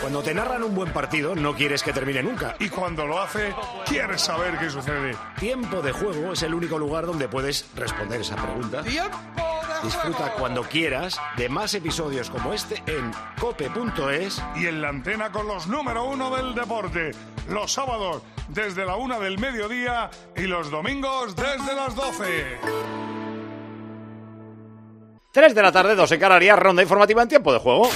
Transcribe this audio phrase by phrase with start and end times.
[0.00, 2.54] Cuando te narran un buen partido, no quieres que termine nunca.
[2.60, 3.52] Y cuando lo hace,
[3.86, 5.16] quieres saber qué sucede.
[5.38, 8.82] Tiempo de juego es el único lugar donde puedes responder esa pregunta.
[9.82, 15.46] Disfruta cuando quieras de más episodios como este en cope.es Y en la antena con
[15.46, 17.10] los número uno del deporte.
[17.48, 22.58] Los sábados desde la una del mediodía y los domingos desde las 12.
[25.32, 27.90] 3 de la tarde, 2 en Canarias, ronda informativa en tiempo de juego.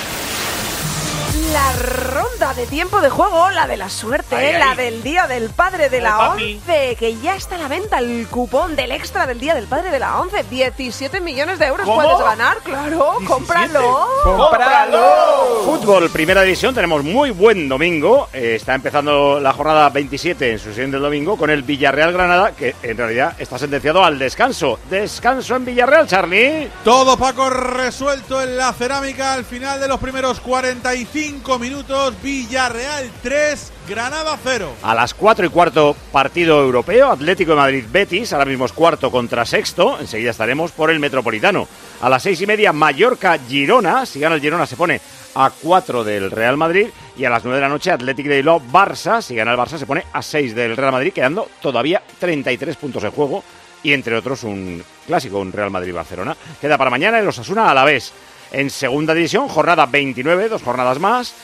[1.52, 4.58] La ronda de tiempo de juego, la de la suerte, Ay, ay.
[4.58, 6.60] la del Día del Padre de la papi.
[6.66, 9.90] 11, que ya está a la venta el cupón del extra del Día del Padre
[9.90, 10.44] de la 11.
[10.44, 12.00] 17 millones de euros ¿Cómo?
[12.02, 14.08] puedes ganar, claro, cómpralo.
[15.64, 18.28] Fútbol, primera división, tenemos muy buen domingo.
[18.32, 22.52] Eh, está empezando la jornada 27 en su sesión del domingo con el Villarreal Granada,
[22.52, 24.78] que en realidad está sentenciado al descanso.
[24.88, 26.70] Descanso en Villarreal, Charlie.
[26.84, 32.14] Todo Paco resuelto en la cerámica al final de los primeros 45 minutos.
[32.22, 34.74] Villarreal 3, Granada 0.
[34.82, 39.10] A las 4 y cuarto, partido europeo, Atlético de Madrid Betis, ahora mismo es cuarto
[39.10, 41.66] contra sexto, enseguida estaremos por el Metropolitano.
[42.00, 45.00] A las seis y media, Mallorca Girona, si gana el Girona se pone
[45.34, 48.60] a 4 del Real Madrid, y a las 9 de la noche, Atlético de Bilbao
[48.60, 52.76] Barça, si gana el Barça se pone a 6 del Real Madrid, quedando todavía 33
[52.76, 53.42] puntos en juego,
[53.82, 56.36] y entre otros un clásico, un Real Madrid-Barcelona.
[56.60, 58.12] Queda para mañana el Osasuna a la vez.
[58.52, 61.34] En segunda división, jornada 29, dos jornadas más.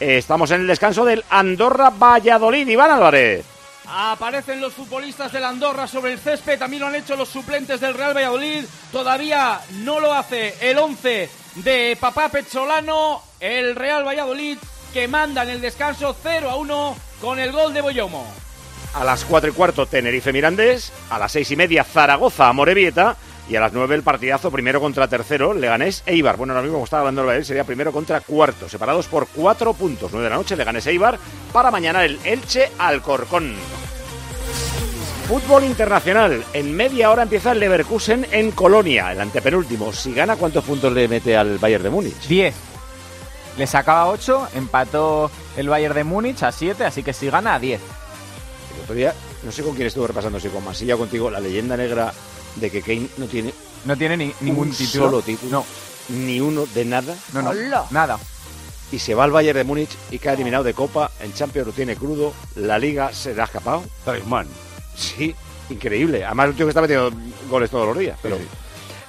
[0.00, 3.44] Eh, Estamos en el descanso del Andorra Valladolid, Iván Álvarez.
[3.90, 7.94] Aparecen los futbolistas del Andorra sobre el césped, también lo han hecho los suplentes del
[7.94, 14.58] Real Valladolid, todavía no lo hace el 11 de Papá Pezzolano, el Real Valladolid
[14.92, 18.26] que manda en el descanso 0 a 1 con el gol de Boyomo.
[18.94, 20.92] A las 4 y cuarto, Tenerife Mirandés.
[21.10, 23.16] A las 6 y media, Zaragoza Morevieta.
[23.48, 26.36] Y a las 9 el partidazo primero contra tercero, Leganés Eibar.
[26.36, 29.72] Bueno, ahora mismo como estaba hablando el Valladolid, sería primero contra cuarto, separados por 4
[29.72, 30.10] puntos.
[30.12, 31.18] 9 de la noche, Leganés Eibar.
[31.52, 33.54] Para mañana el Elche Alcorcón.
[35.28, 36.44] Fútbol internacional.
[36.52, 39.92] En media hora empieza el Leverkusen en Colonia, el antepenúltimo.
[39.92, 42.26] Si gana, ¿cuántos puntos le mete al Bayern de Múnich?
[42.28, 42.54] 10.
[43.56, 47.58] Le sacaba 8, empató el Bayern de Múnich a 7, así que si gana a
[47.58, 47.80] 10.
[47.80, 51.76] El otro día, no sé con quién estuve repasando, si con Masilla contigo, la leyenda
[51.76, 52.12] negra
[52.60, 53.52] de que Kane no tiene
[53.84, 55.04] No tiene ni- ningún un título.
[55.04, 55.50] solo título.
[55.50, 55.66] No,
[56.16, 57.14] Ni uno de nada.
[57.32, 57.50] no, no.
[57.50, 57.84] Hola.
[57.90, 58.18] Nada.
[58.90, 61.10] Y se va al Bayern de Múnich y cae eliminado de Copa.
[61.20, 62.32] En Champions lo tiene crudo.
[62.56, 63.82] La Liga se le ha escapado.
[64.96, 65.34] Sí,
[65.70, 66.24] increíble.
[66.24, 67.12] Además, un tío que está metiendo
[67.50, 68.18] goles todos los días.
[68.22, 68.38] Pero...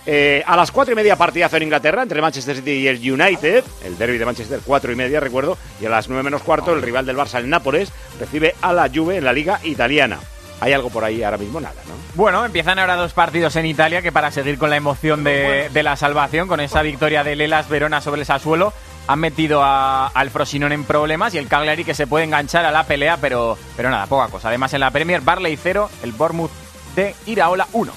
[0.05, 3.63] Eh, a las cuatro y media partidazo en Inglaterra entre Manchester City y el United,
[3.85, 6.81] el derby de Manchester cuatro y media recuerdo, y a las nueve menos cuarto el
[6.81, 7.89] rival del Barça, el Nápoles,
[8.19, 10.19] recibe a la Juve en la Liga Italiana.
[10.61, 11.59] ¿Hay algo por ahí ahora mismo?
[11.61, 11.93] Nada, ¿no?
[12.15, 15.83] Bueno, empiezan ahora dos partidos en Italia que para seguir con la emoción de, de
[15.83, 18.73] la salvación, con esa victoria del Elas Verona sobre el Sassuolo,
[19.07, 22.71] han metido a- al Frosinone en problemas y el Cagliari que se puede enganchar a
[22.71, 24.49] la pelea, pero, pero nada, poca cosa.
[24.49, 26.51] Además en la Premier, Barley 0, el Bournemouth
[26.95, 27.91] de Iraola 1.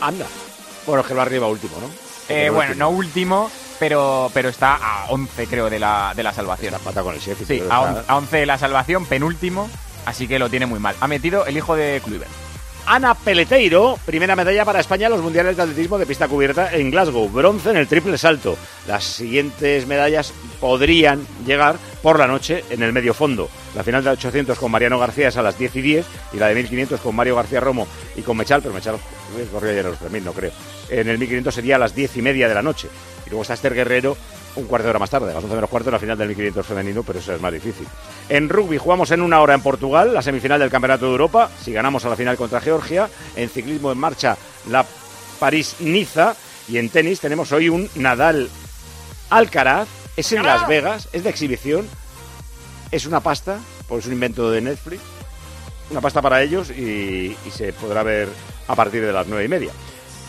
[0.00, 0.26] Anda.
[0.86, 1.86] Bueno, es que lo arriba último, ¿no?
[2.28, 2.84] Eh, bueno, último.
[2.84, 6.74] no último, pero, pero está a 11 creo de la, de la salvación.
[6.74, 7.48] Está pata con el Sheffield.
[7.48, 9.70] Sí, pero a, on- a 11 de la salvación, penúltimo,
[10.06, 10.96] así que lo tiene muy mal.
[11.00, 12.30] Ha metido el hijo de Kluivert.
[12.84, 16.90] Ana Peleteiro, primera medalla para España en los Mundiales de Atletismo de pista cubierta en
[16.90, 18.56] Glasgow, bronce en el triple salto.
[18.88, 23.48] Las siguientes medallas podrían llegar por la noche en el medio fondo.
[23.76, 26.48] La final de 800 con Mariano García es a las 10 y 10 y la
[26.48, 27.86] de 1500 con Mario García Romo
[28.16, 28.96] y con Mechal, pero Mechal
[29.52, 30.50] corría ayer a los 3000, no creo.
[30.90, 32.88] En el 1500 sería a las 10 y media de la noche.
[33.26, 34.16] Y luego está Esther Guerrero
[34.56, 36.66] un cuarto de hora más tarde, a las 11 menos cuarto, la final del 1500
[36.66, 37.86] femenino, pero eso es más difícil.
[38.28, 41.72] En rugby jugamos en una hora en Portugal, la semifinal del Campeonato de Europa, si
[41.72, 43.08] ganamos a la final contra Georgia.
[43.36, 44.36] En ciclismo en marcha,
[44.68, 44.84] la
[45.38, 46.36] París-Niza.
[46.68, 48.48] Y en tenis tenemos hoy un Nadal
[49.30, 51.88] Alcaraz, es en Las Vegas, es de exhibición,
[52.90, 53.58] es una pasta,
[53.88, 55.02] pues es un invento de Netflix,
[55.90, 58.28] una pasta para ellos y, y se podrá ver
[58.68, 59.72] a partir de las nueve y media.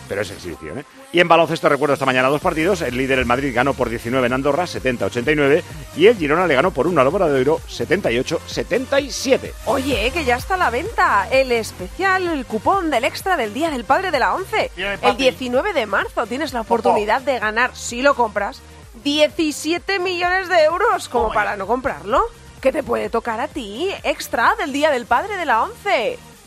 [0.07, 0.85] Pero es exhibición, ¿eh?
[1.11, 2.81] Y en baloncesto recuerdo esta mañana dos partidos.
[2.81, 5.61] El líder, el Madrid, ganó por 19 en Andorra, 70-89.
[5.95, 9.51] Y el Girona le ganó por 1 al Obradoiro, 78-77.
[9.65, 13.69] Oye, que ya está a la venta el especial, el cupón del extra del Día
[13.69, 14.71] del Padre de la 11.
[14.75, 15.23] Dime, El papi.
[15.23, 18.61] 19 de marzo tienes la oportunidad de ganar, si lo compras,
[19.03, 21.09] 17 millones de euros.
[21.09, 22.23] Como para no comprarlo.
[22.61, 23.89] ¿Qué te puede tocar a ti?
[24.03, 26.17] Extra del Día del Padre de la 11.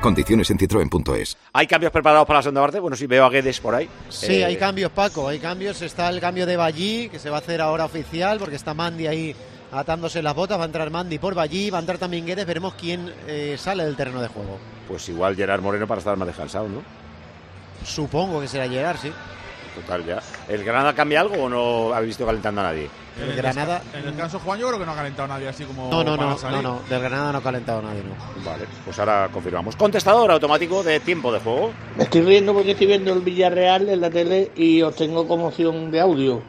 [0.00, 1.36] Condiciones en citroen.es.
[1.52, 2.78] ¿Hay cambios preparados para la segunda parte?
[2.78, 3.88] Bueno, sí, veo a Guedes por ahí.
[4.08, 5.82] Sí, Eh, hay cambios, Paco, hay cambios.
[5.82, 9.06] Está el cambio de Ballí, que se va a hacer ahora oficial, porque está Mandy
[9.06, 9.34] ahí
[9.72, 10.58] atándose las botas.
[10.58, 12.46] Va a entrar Mandy por Ballí, va a entrar también Guedes.
[12.46, 14.58] Veremos quién eh, sale del terreno de juego.
[14.86, 16.82] Pues igual Gerard Moreno para estar más descansado, ¿no?
[17.84, 19.10] Supongo que será Gerard, sí.
[19.76, 20.20] Total, ya.
[20.48, 22.88] ¿El Granada cambia algo o no habéis visto calentando a nadie?
[23.22, 25.64] El En Granada- En el caso Juan, yo creo que no ha calentado nadie así
[25.64, 25.90] como.
[25.90, 26.62] No, no, para no, salir.
[26.62, 26.80] no, no.
[26.88, 28.42] Del Granada no ha calentado nadie, no.
[28.44, 29.76] Vale, pues ahora confirmamos.
[29.76, 31.72] Contestador automático de tiempo de juego.
[31.96, 35.48] Me estoy riendo porque estoy viendo el Villarreal en la tele y os tengo como
[35.48, 36.42] opción de audio.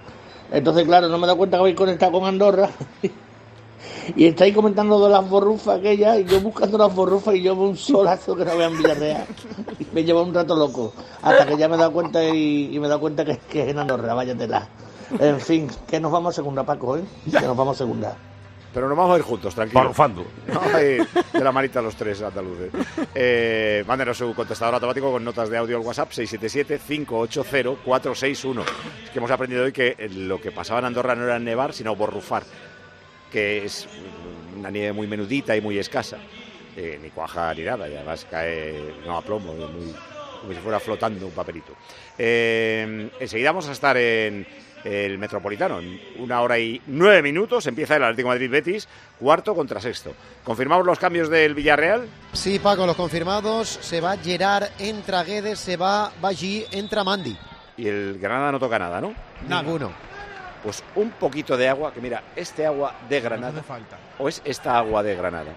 [0.52, 2.70] Entonces, claro, no me he dado cuenta que habéis conectado con Andorra.
[4.16, 7.70] y estáis comentando de las borrufas aquellas y yo buscando las borrufas y yo veo
[7.70, 9.26] un solazo que no veo en Villarreal.
[9.80, 10.94] Y me lleva un rato loco.
[11.22, 13.64] Hasta que ya me he dado cuenta y, y me he dado cuenta que, que
[13.64, 14.68] es en Andorra, váyatela.
[15.20, 17.04] En fin, que nos vamos a segunda, Paco, ¿eh?
[17.26, 18.18] Que nos vamos a segunda.
[18.74, 19.80] Pero nos vamos a ir juntos, tranquilo.
[19.80, 20.26] Barrufando.
[20.74, 20.98] Ay,
[21.34, 22.72] de la manita los tres andaluces.
[23.16, 28.64] Eh, mándenos su contestador automático con notas de audio al WhatsApp 677-580-461.
[29.06, 31.74] Es que hemos aprendido hoy que eh, lo que pasaba en Andorra no era nevar,
[31.74, 32.44] sino borrufar,
[33.32, 33.88] que es
[34.58, 36.18] una nieve muy menudita y muy escasa.
[36.76, 39.96] Eh, ni cuaja ni nada, y además cae no a plomo, muy-
[40.42, 41.74] como si fuera flotando un papelito.
[42.18, 44.46] Eh, enseguida vamos a estar en
[44.84, 47.66] el Metropolitano, en una hora y nueve minutos.
[47.66, 48.88] Empieza el Atlético de Madrid Betis,
[49.20, 50.14] cuarto contra sexto.
[50.44, 52.08] ¿Confirmamos los cambios del Villarreal?
[52.34, 53.68] Sí, Paco, los confirmados.
[53.82, 57.36] Se va Gerard, entra Guedes, se va Ballí, entra Mandy.
[57.76, 59.14] Y el Granada no toca nada, ¿no?
[59.50, 59.92] Ninguno.
[60.64, 63.62] Pues un poquito de agua, que mira, este agua de Granada.
[64.18, 65.52] ¿O es esta agua de Granada?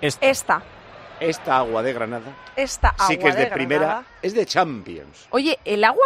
[0.00, 0.62] Esta,
[1.20, 4.04] Esta agua de Granada esta agua sí que es de, primera, Granada.
[4.20, 6.04] es de Champions, Oye, el agua,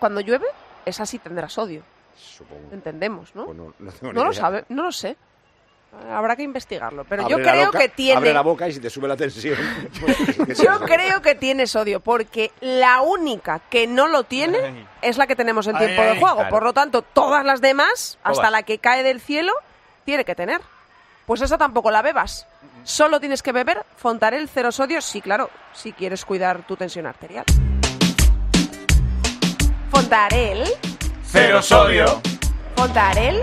[0.00, 0.46] cuando llueve,
[0.84, 1.82] esa sí tendrá sodio.
[2.16, 2.72] supongo.
[2.72, 3.44] Entendemos, ¿no?
[3.46, 5.16] Pues no, no tengo ni No lo sabe, no lo sé.
[6.10, 7.04] Habrá que investigarlo.
[7.04, 8.16] Pero Abre yo creo boca- que tiene.
[8.18, 9.56] Abre la boca y si te sube la tensión.
[10.00, 15.26] pues, Yo creo que tiene sodio, porque la única que no lo tiene es la
[15.26, 16.36] que tenemos en Ay, tiempo ay, de juego.
[16.36, 16.50] claro.
[16.50, 19.52] Por lo tanto, todas las demás, hasta la que cae del cielo,
[20.04, 20.60] tiene que tener.
[21.26, 22.46] Pues esa tampoco la bebas.
[22.84, 27.44] Solo tienes que beber Fontarel cero sodio, sí, claro, si quieres cuidar tu tensión arterial.
[29.90, 30.64] Fontarel,
[31.30, 32.20] Cero sodio.
[32.76, 33.42] Fontarel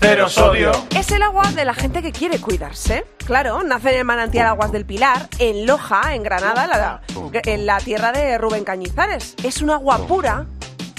[0.00, 0.72] Cero sodio.
[0.96, 3.04] es el agua de la gente que quiere cuidarse.
[3.24, 7.66] Claro, nace en el manantial Aguas del Pilar, en Loja, en Granada, en la, en
[7.66, 9.34] la tierra de Rubén Cañizares.
[9.42, 10.46] Es un agua pura,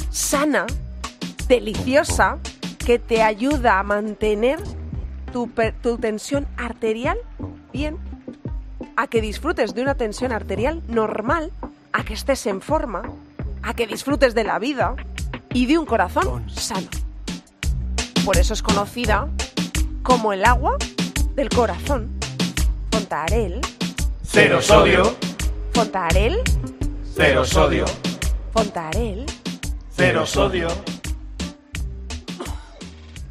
[0.10, 0.66] sana,
[1.48, 2.38] deliciosa,
[2.86, 4.60] que te ayuda a mantener
[5.32, 5.50] tu,
[5.82, 7.18] tu tensión arterial
[7.72, 7.98] bien,
[8.96, 11.52] a que disfrutes de una tensión arterial normal,
[11.94, 13.04] a que estés en forma,
[13.62, 14.96] a que disfrutes de la vida
[15.54, 16.88] y de un corazón sano.
[18.28, 19.30] Por eso es conocida
[20.04, 20.76] como el agua
[21.36, 22.20] del corazón.
[22.92, 23.62] Fontarel,
[24.22, 25.16] Cero sodio.
[25.74, 26.42] Fontarel,
[27.16, 27.86] Cero sodio.
[28.52, 29.26] Fontarel.
[29.92, 30.68] Cero sodio.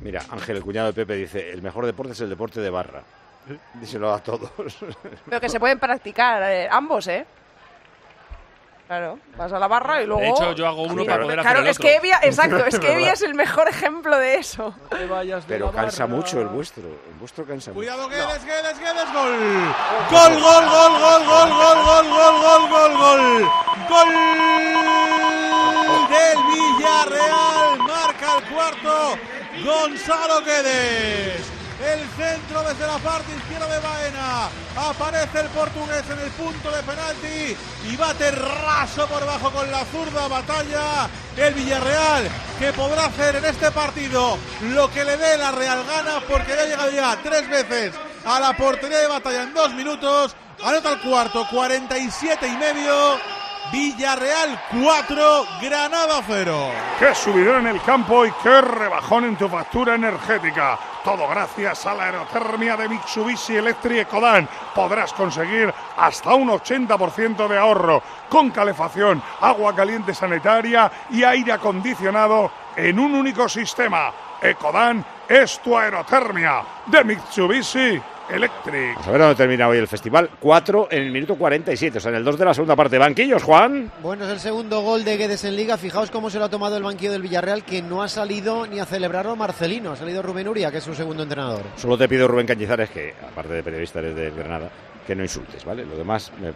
[0.00, 3.02] Mira, Ángel, el cuñado de Pepe, dice, el mejor deporte es el deporte de barra.
[3.74, 4.50] Díselo a todos.
[5.26, 7.26] Pero que se pueden practicar eh, ambos, ¿eh?
[8.86, 10.22] Claro, vas a la barra y luego...
[10.22, 11.88] De hecho, yo hago uno para poder claro, hacer el es otro.
[11.88, 14.74] que Evia, exacto, es Es que Evia es el mejor ejemplo de eso.
[15.48, 16.84] Pero cansa mucho el vuestro.
[16.84, 17.78] El vuestro cansa mucho.
[17.80, 19.32] Cuidado, Guedes, Guedes, Guedes, gol.
[20.10, 23.50] Gol, gol, gol, gol, gol, gol, gol, gol, gol, gol, gol.
[23.88, 24.08] Gol
[26.08, 27.78] del Villarreal.
[27.78, 29.18] Marca el cuarto.
[29.64, 31.55] Gonzalo Guedes.
[31.78, 34.48] El centro desde la parte izquierda de Baena.
[34.76, 39.84] Aparece el portugués en el punto de penalti y bate raso por bajo con la
[39.84, 41.08] zurda batalla.
[41.36, 42.28] El Villarreal
[42.58, 46.62] que podrá hacer en este partido lo que le dé la Real Gana porque ya
[46.62, 47.92] ha llegado ya tres veces
[48.24, 50.34] a la portería de batalla en dos minutos.
[50.64, 53.18] Anota el cuarto, 47 y medio.
[53.72, 56.70] Villarreal 4, Granada 0.
[56.98, 60.78] Qué subidón en el campo y qué rebajón en tu factura energética.
[61.02, 64.48] Todo gracias a la aerotermia de Mitsubishi Electric Ecodan.
[64.74, 72.50] Podrás conseguir hasta un 80% de ahorro con calefacción, agua caliente sanitaria y aire acondicionado
[72.76, 74.12] en un único sistema.
[74.40, 78.94] Ecodan es tu aerotermia de Mitsubishi Electric.
[78.94, 80.30] Vamos a ver dónde termina hoy el festival.
[80.40, 82.98] 4 en el minuto 47, o sea, en el 2 de la segunda parte.
[82.98, 83.90] Banquillos, Juan.
[84.02, 85.76] Bueno, es el segundo gol de Guedes en Liga.
[85.76, 88.80] Fijaos cómo se lo ha tomado el banquillo del Villarreal, que no ha salido ni
[88.80, 89.92] a celebrarlo Marcelino.
[89.92, 91.62] Ha salido Rubén Uria, que es su segundo entrenador.
[91.76, 94.70] Solo te pido, Rubén Cañizares, que aparte de periodista eres de Granada,
[95.06, 95.84] que no insultes, ¿vale?
[95.84, 96.52] Lo demás, me,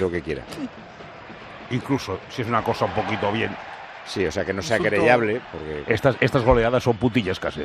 [0.00, 0.46] lo que quieras.
[1.70, 3.56] Incluso si es una cosa un poquito bien.
[4.04, 4.96] Sí, o sea, que no sea Insulto.
[4.96, 5.84] querellable, porque...
[5.86, 7.62] Estas, estas goleadas son putillas casi.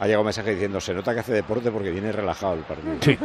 [0.00, 2.94] Ha llegado un mensaje diciendo, se nota que hace deporte porque viene relajado el partido.
[3.00, 3.18] Sí.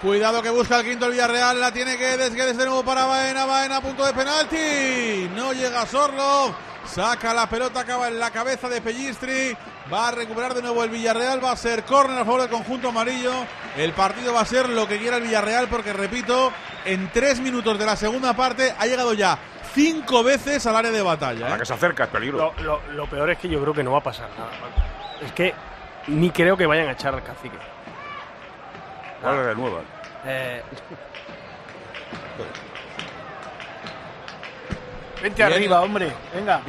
[0.00, 3.44] Cuidado que busca el quinto el Villarreal, la tiene que Guedes de nuevo para Baena,
[3.46, 5.28] Baena a punto de penalti.
[5.34, 6.54] No llega Sorlo,
[6.86, 9.56] saca la pelota, acaba en la cabeza de Pellistri.
[9.92, 12.88] Va a recuperar de nuevo el Villarreal, va a ser córner a favor del conjunto
[12.90, 13.32] amarillo.
[13.76, 16.52] El partido va a ser lo que quiera el Villarreal porque, repito,
[16.84, 19.36] en tres minutos de la segunda parte ha llegado ya
[19.74, 21.46] cinco veces al área de batalla.
[21.46, 21.58] A la ¿eh?
[21.58, 22.38] que se acerca es peligro.
[22.58, 24.50] Lo, lo- lo peor es que yo creo que no va a pasar nada.
[25.20, 25.52] Es que
[26.08, 27.56] ni creo que vayan a echar al cacique.
[29.22, 29.80] Vale, de nuevo.
[30.26, 30.62] Eh,
[35.22, 35.52] Vente Bien.
[35.54, 36.12] arriba, hombre.
[36.34, 36.60] Venga.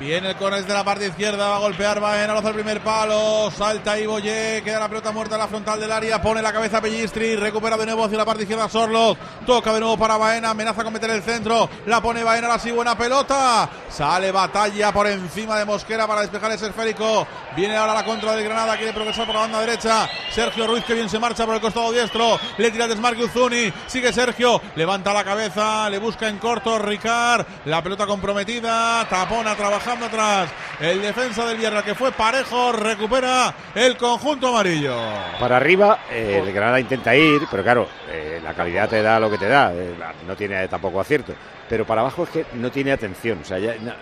[0.00, 2.80] Viene el córner desde la parte izquierda, va a golpear Baena, lo hace el primer
[2.80, 6.80] palo, salta Iboye, queda la pelota muerta en la frontal del área, pone la cabeza
[6.80, 10.84] Pellistri, recupera de nuevo hacia la parte izquierda Sorloz, toca de nuevo para Baena, amenaza
[10.84, 15.58] con meter el centro, la pone Baena, la sí buena pelota, sale batalla por encima
[15.58, 17.26] de Mosquera para despejar ese esférico,
[17.56, 20.94] viene ahora la contra del Granada, quiere progresar por la banda derecha, Sergio Ruiz que
[20.94, 25.24] bien se marcha por el costado diestro, le tira desmarque Uzuni, sigue Sergio, levanta la
[25.24, 29.56] cabeza, le busca en corto Ricard, la pelota comprometida, tapona
[29.88, 34.94] trabajando atrás, el defensa del Villarreal que fue parejo, recupera el conjunto amarillo.
[35.40, 39.30] Para arriba, eh, el Granada intenta ir, pero claro, eh, la calidad te da lo
[39.30, 39.94] que te da, eh,
[40.26, 41.32] no tiene tampoco acierto.
[41.68, 43.92] Pero para abajo es que no tiene atención, o sea, ya, no,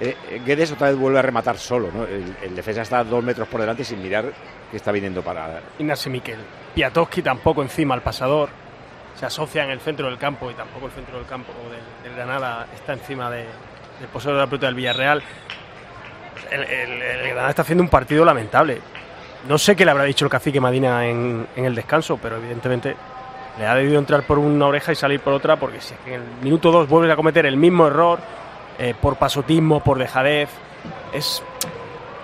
[0.00, 2.04] eh, eh, Guedes otra vez vuelve a rematar solo, ¿no?
[2.04, 4.32] El, el defensa está dos metros por delante sin mirar
[4.70, 5.60] que está viniendo para...
[5.78, 6.38] Ignacio Miquel.
[6.74, 8.48] Piatowski tampoco encima al pasador.
[9.18, 12.14] Se asocia en el centro del campo y tampoco el centro del campo del, del
[12.14, 13.46] Granada está encima de-
[14.00, 15.22] del poseedor de la pelota del Villarreal.
[16.50, 18.80] El, el- el Granada está haciendo un partido lamentable.
[19.48, 22.96] No sé qué le habrá dicho el cacique Madina en, en el descanso, pero evidentemente
[23.58, 26.14] le ha debido entrar por una oreja y salir por otra, porque si es que
[26.14, 28.18] en el minuto 2 vuelves a cometer el mismo error,
[28.78, 30.50] eh, por pasotismo, por dejadez,
[31.12, 31.42] es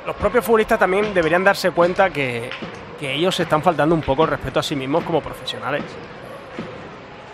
[0.05, 2.51] los propios futbolistas también deberían darse cuenta que,
[2.99, 5.83] que ellos se están faltando un poco el respeto a sí mismos como profesionales.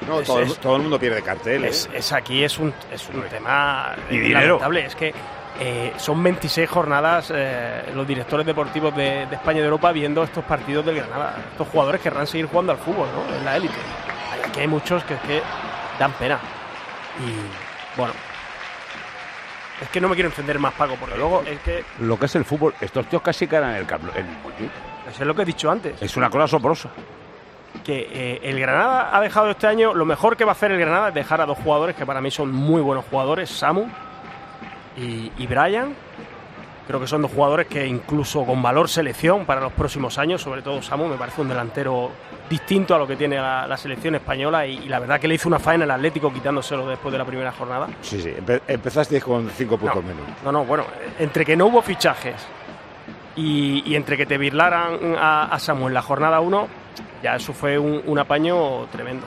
[0.08, 1.64] No, Es- todo, el- es- todo el mundo pierde cartel.
[1.64, 1.68] ¿eh?
[1.68, 4.58] Es, es aquí es un, es un tema Y dinero.
[4.76, 5.12] Es que
[5.60, 10.22] eh, son 26 jornadas eh, los directores deportivos de, de España y de Europa viendo
[10.22, 11.36] estos partidos del Granada.
[11.52, 13.34] Estos jugadores querrán seguir jugando al fútbol, ¿no?
[13.36, 13.74] En la élite.
[14.46, 15.42] Aquí hay muchos que, es que
[15.98, 16.38] dan pena.
[17.18, 18.12] Y bueno.
[19.80, 22.34] Es que no me quiero encender más, Paco, porque luego es que Lo que es
[22.34, 24.70] el fútbol, estos tíos casi ganan el Montjuic.
[25.08, 26.00] eso es lo que he dicho antes.
[26.02, 26.88] Es una cosa asombrosa.
[27.84, 30.78] Que eh, el Granada ha dejado este año, lo mejor que va a hacer el
[30.80, 33.86] Granada es dejar a dos jugadores que para mí son muy buenos jugadores, Samu
[34.96, 35.94] y, y Brian.
[36.86, 40.62] Creo que son dos jugadores que incluso con valor selección para los próximos años, sobre
[40.62, 42.10] todo Samu, me parece un delantero
[42.48, 45.34] distinto a lo que tiene la, la selección española y, y la verdad que le
[45.34, 47.88] hizo una faena al Atlético quitándoselo después de la primera jornada.
[48.00, 50.22] Sí, sí, empe- empezasteis con cinco puntos menos.
[50.42, 50.84] No, no, bueno,
[51.18, 52.36] entre que no hubo fichajes
[53.36, 56.68] y, y entre que te birlaran a, a Samu en la jornada 1,
[57.22, 59.26] ya eso fue un, apaño tremendo.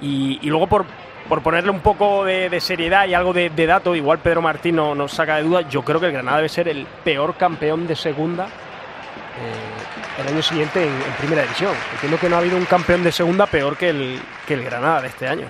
[0.00, 0.84] Y, luego por,
[1.28, 5.12] por ponerle un poco de, seriedad y algo de, dato, igual Pedro Martín no- nos
[5.12, 8.46] saca de duda, yo creo que el Granada debe ser el peor campeón de segunda
[8.46, 11.72] eh, el año siguiente en, en primera división.
[11.94, 15.02] Entiendo que no ha habido un campeón de segunda peor que el, que el Granada
[15.02, 15.46] de este año.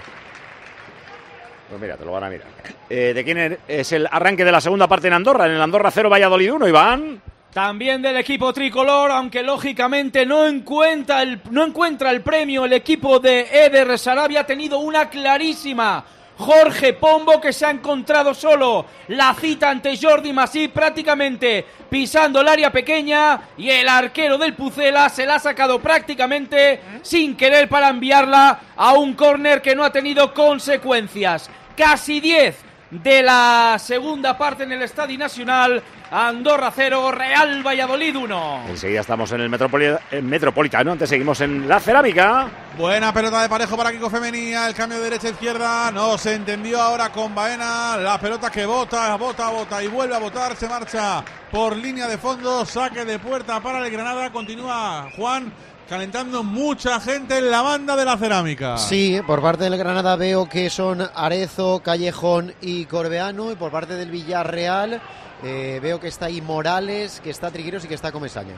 [1.69, 2.47] Pues mira, te lo van a mirar.
[2.89, 5.45] Eh, ¿De quién er- es el arranque de la segunda parte en Andorra?
[5.47, 7.21] En el Andorra 0, Valladolid 1, Iván.
[7.53, 13.19] También del equipo tricolor, aunque lógicamente no encuentra el, no encuentra el premio el equipo
[13.19, 16.05] de Eder Sarabia, ha tenido una clarísima.
[16.37, 22.47] Jorge Pombo que se ha encontrado solo la cita ante Jordi Masí prácticamente pisando el
[22.47, 27.89] área pequeña y el arquero del Pucela se la ha sacado prácticamente sin querer para
[27.89, 31.51] enviarla a un córner que no ha tenido consecuencias.
[31.77, 35.83] Casi 10 de la segunda parte en el Estadio Nacional.
[36.11, 38.65] Andorra 0, Real Valladolid 1.
[38.71, 42.49] Enseguida estamos en el Metropoli- en Metropolitano, antes seguimos en la Cerámica.
[42.79, 44.67] Buena pelota de parejo para Kiko Femenía.
[44.69, 45.91] El cambio de derecha a izquierda.
[45.91, 47.99] No se entendió ahora con Baena.
[47.99, 50.57] La pelota que bota, bota, bota y vuelve a botar.
[50.57, 52.65] Se marcha por línea de fondo.
[52.65, 54.31] Saque de puerta para el Granada.
[54.33, 55.53] Continúa Juan
[55.89, 58.77] calentando mucha gente en la banda de la cerámica.
[58.79, 63.53] Sí, por parte del Granada veo que son Arezo, Callejón y Corbeano.
[63.53, 65.01] Y por parte del Villarreal
[65.43, 68.55] eh, veo que está ahí Morales, que está Trigueros y que está Comesaña.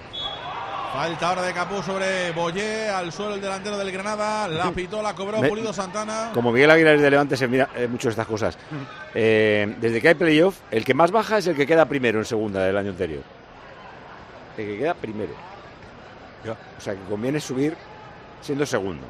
[0.92, 2.88] Falta ahora de Capú sobre Boyé.
[2.88, 4.48] Al suelo el delantero del Granada.
[4.48, 6.30] La pitó, la cobró Me- Pulido Santana.
[6.34, 8.58] Como Miguel Aguilar es de Levante, se mira eh, mucho estas cosas.
[9.12, 12.24] Eh, desde que hay playoff, el que más baja es el que queda primero en
[12.24, 13.24] segunda del año anterior.
[14.56, 15.32] El que queda primero.
[16.78, 17.76] O sea que conviene subir
[18.40, 19.06] siendo segundo.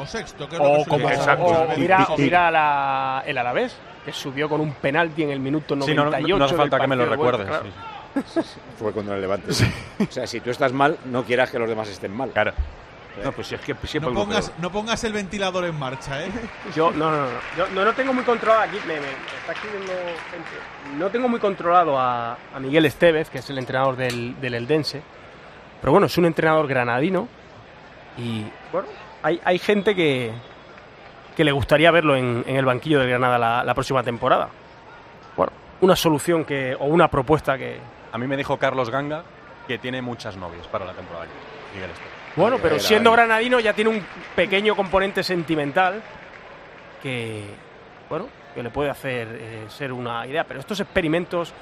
[0.00, 3.76] O sexto, que es lo que O, como, o mira, o mira la- el Alavés,
[4.04, 6.38] que subió con un penalti en el minuto Sí, no- no- 98.
[6.38, 8.44] no hace falta que me lo vuelta, recuerdes, claro.
[8.78, 9.50] Fue contra el Levante.
[9.50, 12.30] O sea, si tú estás mal, no quieras que los demás estén mal.
[12.30, 12.52] Claro.
[13.22, 16.30] No, pues si es que siempre No pongas, no pongas el ventilador en marcha, ¿eh?
[16.74, 17.38] Yo no, no, no.
[17.56, 18.76] Yo no, no tengo muy controlado aquí.
[18.88, 19.06] Me- me
[19.40, 20.98] está escribiendo gente.
[20.98, 25.02] No tengo muy controlado a, a Miguel Estevez, que es el entrenador del, del Eldense.
[25.84, 27.28] Pero bueno, es un entrenador granadino.
[28.16, 28.88] Y bueno,
[29.22, 30.32] hay, hay gente que,
[31.36, 34.48] que le gustaría verlo en, en el banquillo del Granada la, la próxima temporada.
[35.36, 37.78] Bueno, una solución que o una propuesta que.
[38.12, 39.24] A mí me dijo Carlos Ganga
[39.68, 41.26] que tiene muchas novias para la temporada.
[41.74, 41.90] Miguel.
[42.34, 44.02] Bueno, pero siendo granadino ya tiene un
[44.34, 46.00] pequeño componente sentimental
[47.02, 47.44] que,
[48.08, 50.44] bueno, que le puede hacer eh, ser una idea.
[50.44, 51.52] Pero estos experimentos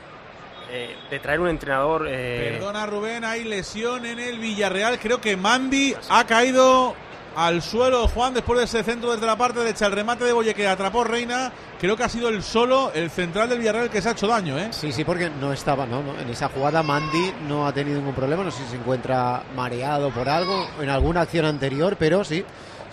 [0.72, 2.06] eh, de traer un entrenador...
[2.08, 4.98] eh, Perdona Rubén, hay lesión en el Villarreal.
[4.98, 6.94] Creo que Mandy ha caído
[7.36, 9.86] al suelo, Juan, después de ese centro desde la parte derecha.
[9.86, 11.52] El remate de Boye que atrapó Reina.
[11.80, 14.58] Creo que ha sido el solo, el central del Villarreal, que se ha hecho daño,
[14.58, 14.68] ¿eh?
[14.70, 16.18] Sí, sí, porque no estaba, no, no.
[16.20, 18.44] En esa jugada Mandy no ha tenido ningún problema.
[18.44, 22.44] No sé si se encuentra mareado por algo en alguna acción anterior, pero sí.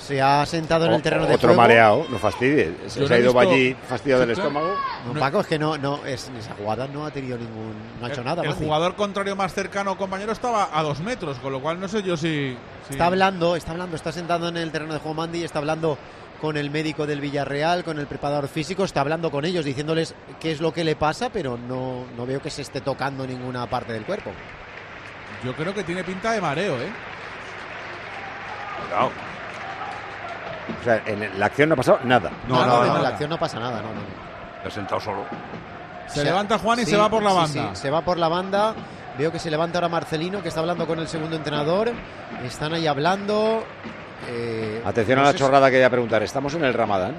[0.09, 1.61] Se ha sentado en el terreno de Otro juego.
[1.61, 2.73] mareado, no fastidie.
[2.87, 4.73] Se, no ha ido allí fastidiado del estómago.
[5.05, 8.07] No, Paco, es que no, no, es, en esa jugada no ha tenido ningún, no
[8.07, 8.41] ha hecho nada.
[8.41, 12.01] El jugador contrario más cercano, compañero, estaba a dos metros, con lo cual no sé
[12.01, 12.57] yo si.
[12.87, 15.95] si- Está hablando, está hablando, está sentado en el terreno de juego Mandy, está hablando
[16.41, 20.51] con el médico del Villarreal, con el preparador físico, está hablando con ellos, diciéndoles qué
[20.53, 23.93] es lo que le pasa, pero no, no veo que se esté tocando ninguna parte
[23.93, 24.31] del cuerpo.
[25.43, 26.89] Yo creo que tiene pinta de mareo, ¿eh?
[28.87, 29.11] Cuidado.
[30.81, 32.29] O sea, en la acción no ha pasado nada.
[32.47, 34.01] No, no, no, en la acción no pasa nada, no, no.
[34.63, 35.25] Se ha sentado solo.
[36.07, 37.69] Se levanta Juan y se va por la banda.
[37.73, 38.73] sí, se va por la banda.
[39.17, 41.91] Veo que se levanta ahora Marcelino, que está hablando con el segundo entrenador.
[42.43, 43.63] Están ahí hablando.
[44.27, 46.23] eh, Atención no a la si- chorrada que ya preguntar.
[46.23, 47.15] Estamos en el Ramadán.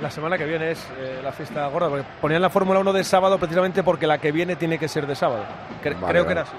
[0.00, 3.04] La semana que viene es eh, la fiesta gorda, porque ponían la Fórmula 1 de
[3.04, 5.44] sábado precisamente porque la que viene tiene que ser de sábado.
[5.82, 6.52] Cre- Vale, creo que era así.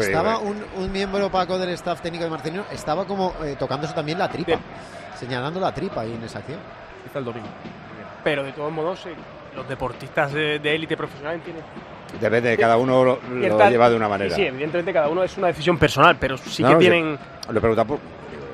[0.00, 3.94] Estaba digo, un, un miembro Paco del staff técnico de Marcelino, estaba como eh, tocándose
[3.94, 4.58] también la tripa,
[5.18, 6.58] señalando la tripa ahí en esa acción.
[7.04, 7.46] Quizá el domingo.
[8.24, 9.00] Pero de todos modos,
[9.54, 11.62] los deportistas de de élite profesional tienen...
[12.20, 14.34] Depende, de cada uno lo, lo lleva de una manera.
[14.34, 17.18] Sí, evidentemente cada uno es una decisión personal, pero sí No, que no, tienen...
[17.46, 17.98] yo Le pregunta por.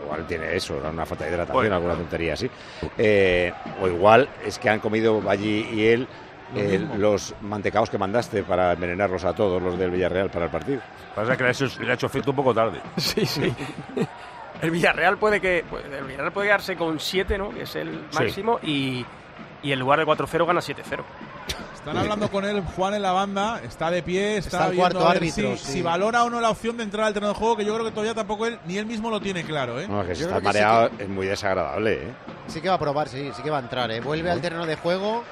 [0.05, 1.75] Igual tiene eso, una falta de hidratación, Bueno.
[1.77, 2.51] alguna tontería así.
[2.99, 6.07] Eh, o igual es que han comido allí y él
[6.55, 10.51] Lo eh, los mantecaos que mandaste para envenenarlos a todos los del Villarreal para el
[10.51, 10.81] partido.
[11.15, 12.81] Pasa que le ha hecho, le ha hecho efecto un poco tarde.
[12.97, 13.53] Sí, sí.
[14.61, 17.51] El Villarreal puede que pues, el Villarreal puede quedarse con 7, ¿no?
[17.51, 18.19] Que es el Sí.
[18.23, 19.05] máximo y,
[19.63, 21.03] y en lugar de 4-0 gana 7-0.
[21.83, 24.83] Están hablando con él, Juan en la banda, está de pie, está, Está el viendo
[24.83, 25.73] cuarto a ver árbitro, si, sí.
[25.73, 27.85] si valora o no la opción de entrar al terreno de juego, que yo creo
[27.85, 29.89] que todavía tampoco él, ni él mismo lo tiene claro, ¿eh?
[29.89, 32.13] No, que si creo que sí mareado es muy desagradable, ¿eh?
[32.47, 33.91] Sí que va a probar, sí, sí que va a entrar.
[33.91, 34.01] ¿eh?
[34.01, 35.25] Vuelve al terreno de juego,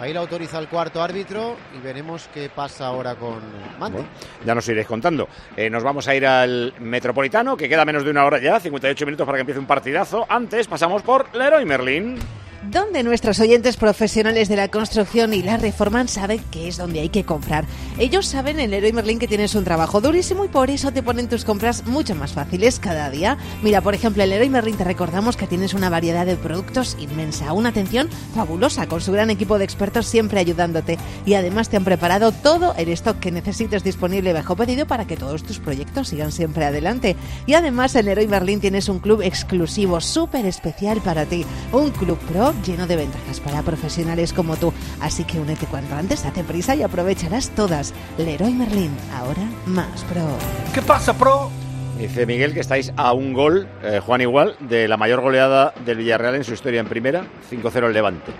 [0.00, 3.40] ahí lo autoriza el cuarto árbitro y veremos qué pasa ahora con
[3.78, 3.98] Mandy.
[3.98, 4.08] Bueno,
[4.46, 5.28] ya nos iréis contando.
[5.58, 9.04] Eh, nos vamos a ir al Metropolitano, que queda menos de una hora ya, 58
[9.04, 10.24] minutos para que empiece un partidazo.
[10.26, 12.18] Antes pasamos por Leroy Merlin.
[12.62, 17.08] Donde nuestros oyentes profesionales de la construcción y la reforma saben que es donde hay
[17.08, 17.64] que comprar.
[17.98, 21.28] Ellos saben en Leroy Merlin que tienes un trabajo durísimo y por eso te ponen
[21.28, 23.38] tus compras mucho más fáciles cada día.
[23.62, 27.52] Mira, por ejemplo, en Leroy Merlin te recordamos que tienes una variedad de productos inmensa,
[27.52, 31.84] una atención fabulosa con su gran equipo de expertos siempre ayudándote y además te han
[31.84, 36.32] preparado todo el stock que necesites disponible bajo pedido para que todos tus proyectos sigan
[36.32, 37.14] siempre adelante.
[37.46, 42.18] Y además en Leroy Merlin tienes un club exclusivo súper especial para ti, un club
[42.30, 44.72] pro lleno de ventajas para profesionales como tú.
[45.00, 47.94] Así que únete cuanto antes, date prisa y aprovecharás todas.
[48.18, 50.26] Leroy Merlin, ahora más pro.
[50.74, 51.50] ¿Qué pasa, pro?
[51.98, 55.98] Dice Miguel que estáis a un gol, eh, Juan igual, de la mayor goleada del
[55.98, 58.32] Villarreal en su historia en primera, 5-0 el Levante.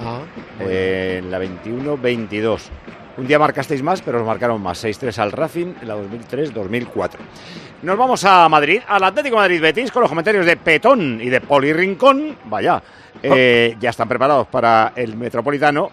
[0.00, 0.20] Ah,
[0.60, 2.62] Eh, en la 21-22.
[3.16, 4.82] Un día marcasteis más, pero os marcaron más.
[4.84, 7.18] 6-3 al Racing en la 2003-2004.
[7.82, 11.40] Nos vamos a Madrid, al Atlético Madrid Betis, con los comentarios de Petón y de
[11.40, 12.36] Poli Rincón.
[12.44, 12.82] Vaya,
[13.22, 15.90] eh, ya están preparados para el Metropolitano.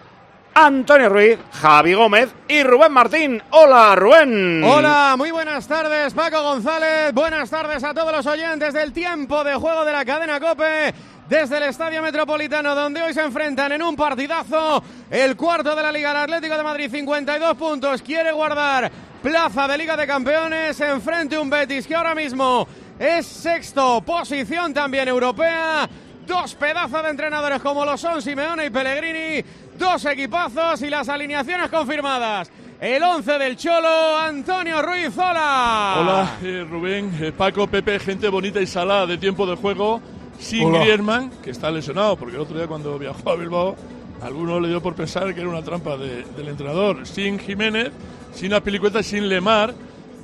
[0.58, 3.44] Antonio Ruiz, Javi Gómez y Rubén Martín.
[3.52, 4.64] Hola, Rubén.
[4.64, 7.14] Hola, muy buenas tardes, Paco González.
[7.14, 10.94] Buenas tardes a todos los oyentes del tiempo de juego de la cadena Cope.
[11.28, 15.92] Desde el Estadio Metropolitano, donde hoy se enfrentan en un partidazo el cuarto de la
[15.92, 18.90] Liga, el Atlético de Madrid, 52 puntos, quiere guardar
[19.22, 22.68] plaza de Liga de Campeones, enfrente un Betis que ahora mismo
[23.00, 25.90] es sexto, posición también europea,
[26.28, 29.44] dos pedazos de entrenadores como lo son Simeone y Pellegrini,
[29.78, 32.50] dos equipazos y las alineaciones confirmadas.
[32.80, 35.96] El 11 del Cholo, Antonio Ruiz, hola.
[36.00, 40.02] Hola, eh, Rubén, eh, Paco, Pepe, gente bonita y salada de tiempo de juego.
[40.38, 40.80] Sin Hola.
[40.80, 43.76] Griezmann, que está lesionado, porque el otro día cuando viajó a Bilbao
[44.22, 47.08] alguno le dio por pensar que era una trampa de- del entrenador.
[47.08, 47.92] Sin Jiménez,
[48.34, 49.74] sin Apilicueta y sin Lemar.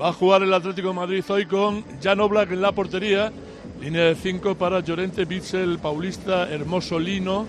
[0.02, 3.32] Va a jugar el Atlético de Madrid hoy con Jan Oblak en la portería.
[3.82, 7.46] Línea de 5 para Llorente, Bitzel, Paulista, Hermoso Lino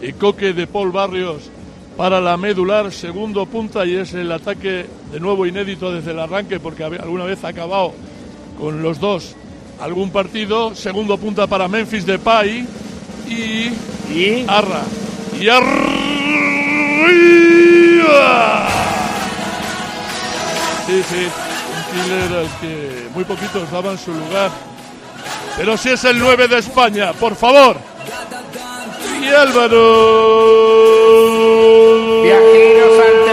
[0.00, 1.50] y Coque de Paul Barrios
[1.96, 2.90] para la medular.
[2.92, 7.44] Segundo punta y es el ataque de nuevo inédito desde el arranque porque alguna vez
[7.44, 7.92] ha acabado
[8.58, 9.36] con los dos
[9.80, 10.74] algún partido.
[10.74, 12.66] Segundo punta para Memphis Depay
[13.28, 13.70] y,
[14.12, 14.82] y Arra.
[15.38, 15.74] Y arriba.
[20.86, 21.26] Sí, sí,
[21.74, 24.50] un killer al que muy poquitos daban su lugar.
[25.56, 27.76] Pero si es el 9 de España, por favor.
[29.22, 29.80] Y Álvaro.
[32.22, 33.24] Viajeros al.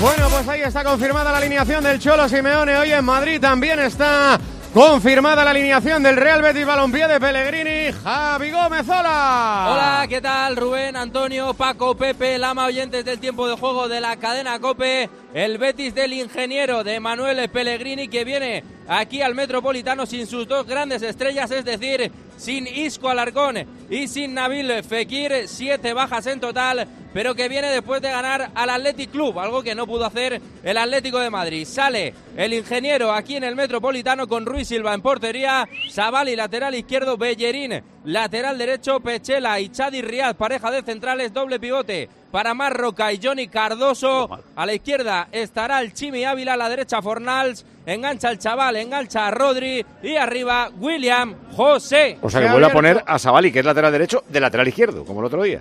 [0.00, 2.76] Bueno, pues ahí está confirmada la alineación del Cholo Simeone.
[2.76, 4.38] Hoy en Madrid también está
[4.74, 7.75] confirmada la alineación del Real Betis Balompié de Pellegrini.
[7.92, 9.68] Javi Gómez, hola.
[9.70, 10.56] Hola, ¿qué tal?
[10.56, 15.08] Rubén, Antonio, Paco, Pepe, Lama, oyentes del tiempo de juego de la cadena Cope.
[15.36, 20.66] El Betis del ingeniero de Manuel Pellegrini que viene aquí al Metropolitano sin sus dos
[20.66, 23.58] grandes estrellas, es decir, sin Isco Alarcón
[23.90, 28.70] y sin Nabil Fekir, siete bajas en total, pero que viene después de ganar al
[28.70, 31.66] Athletic Club, algo que no pudo hacer el Atlético de Madrid.
[31.66, 37.18] Sale el ingeniero aquí en el Metropolitano con Ruiz Silva en portería, Savali lateral izquierdo,
[37.18, 43.20] Bellerín lateral derecho, Pechela y Chadi Riad, pareja de centrales, doble pivote para Marroca y
[43.22, 44.28] Johnny Cardoso.
[44.56, 49.26] A la izquierda estará el Chimi Ávila, a la derecha Fornals, engancha el chaval, engancha
[49.26, 52.18] a Rodri y arriba William José.
[52.22, 55.04] O sea que vuelve a poner a Savali, que es lateral derecho, de lateral izquierdo,
[55.04, 55.60] como el otro día.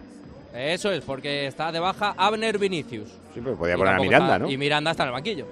[0.54, 3.10] Eso es, porque está de baja Abner Vinicius.
[3.34, 4.50] Sí, pero podía Y poner a Miranda, está- ¿no?
[4.50, 5.46] Y Miranda está en el banquillo.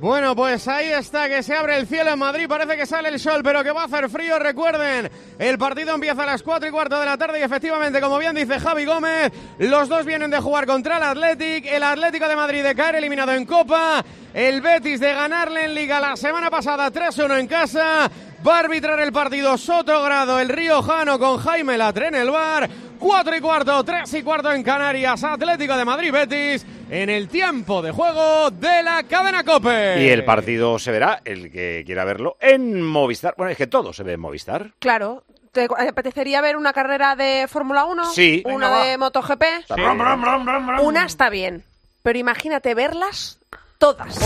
[0.00, 3.20] Bueno, pues ahí está, que se abre el cielo en Madrid, parece que sale el
[3.20, 6.72] sol, pero que va a hacer frío, recuerden, el partido empieza a las 4 y
[6.72, 10.40] cuarto de la tarde y efectivamente, como bien dice Javi Gómez, los dos vienen de
[10.40, 15.00] jugar contra el Athletic, el Atlético de Madrid de caer eliminado en Copa, el Betis
[15.00, 18.10] de ganarle en Liga la semana pasada 3-1 en casa,
[18.46, 23.34] va a arbitrar el partido Sotogrado, el Riojano con Jaime Latre en el bar, 4
[23.34, 27.92] y cuarto, 3 y cuarto en Canarias, Atlético de Madrid Betis, en el tiempo de
[27.92, 30.04] juego de la cadena Cope.
[30.04, 33.34] Y el partido se verá, el que quiera verlo, en Movistar.
[33.38, 34.72] Bueno, es que todo se ve en Movistar.
[34.78, 35.24] Claro.
[35.50, 38.12] ¿Te apetecería ver una carrera de Fórmula 1?
[38.12, 38.42] Sí.
[38.44, 39.44] ¿Una Venga, de MotoGP?
[39.70, 40.86] Brum.
[40.86, 41.64] Una está bien.
[42.02, 43.38] Pero imagínate verlas
[43.78, 44.18] todas.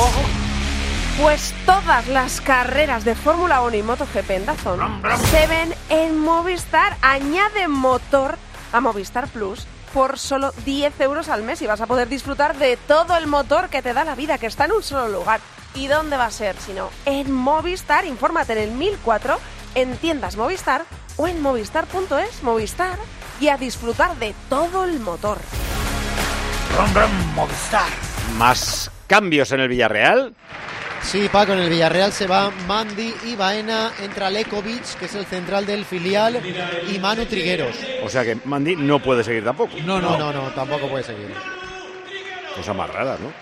[1.23, 6.97] Pues todas las carreras de Fórmula 1 y MotoGP en Dazón se ven en Movistar.
[7.01, 8.37] Añade motor
[8.75, 12.77] a Movistar Plus por solo 10 euros al mes y vas a poder disfrutar de
[12.77, 15.41] todo el motor que te da la vida, que está en un solo lugar.
[15.75, 16.57] ¿Y dónde va a ser?
[16.59, 18.05] Sino en Movistar.
[18.05, 19.39] Infórmate en el 1004,
[19.77, 20.85] en tiendas Movistar
[21.17, 22.99] o en movistar.es, Movistar,
[23.41, 25.39] y a disfrutar de todo el motor.
[27.37, 27.89] Movistar.
[28.37, 30.35] Más cambios en el Villarreal.
[31.05, 35.25] Sí, Paco, en el Villarreal se va Mandy y Baena, entra Lekovic, que es el
[35.27, 36.41] central del filial,
[36.93, 37.77] y Manu Trigueros.
[38.03, 39.77] O sea que Mandy no puede seguir tampoco.
[39.85, 41.33] No, no, no, no, tampoco puede seguir.
[42.57, 43.33] Cosa más rara, ¿no?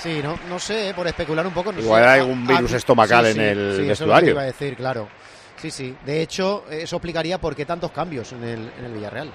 [0.00, 1.72] Sí, no, no sé, eh, por especular un poco.
[1.72, 2.08] No Igual sé.
[2.08, 4.30] hay algún ah, virus estomacal sí, en sí, el sí, eso es lo que vestuario.
[4.30, 5.08] iba a decir, claro.
[5.56, 5.96] Sí, sí.
[6.04, 9.30] De hecho, eso explicaría por qué tantos cambios en el, en el Villarreal.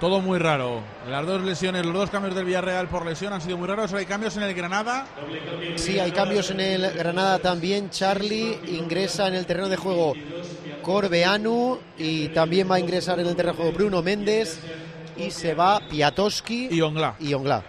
[0.00, 0.80] Todo muy raro.
[1.08, 3.92] Las dos lesiones, los dos cambios del Villarreal por lesión han sido muy raros.
[3.92, 5.06] Hay cambios en el Granada.
[5.74, 7.90] Sí, hay cambios en el Granada también.
[7.90, 10.14] Charlie ingresa en el terreno de juego
[10.82, 14.60] Corbeanu y también va a ingresar en el terreno de juego Bruno Méndez
[15.16, 17.16] y se va Piatoski y Onglá.
[17.18, 17.64] Y Onglá.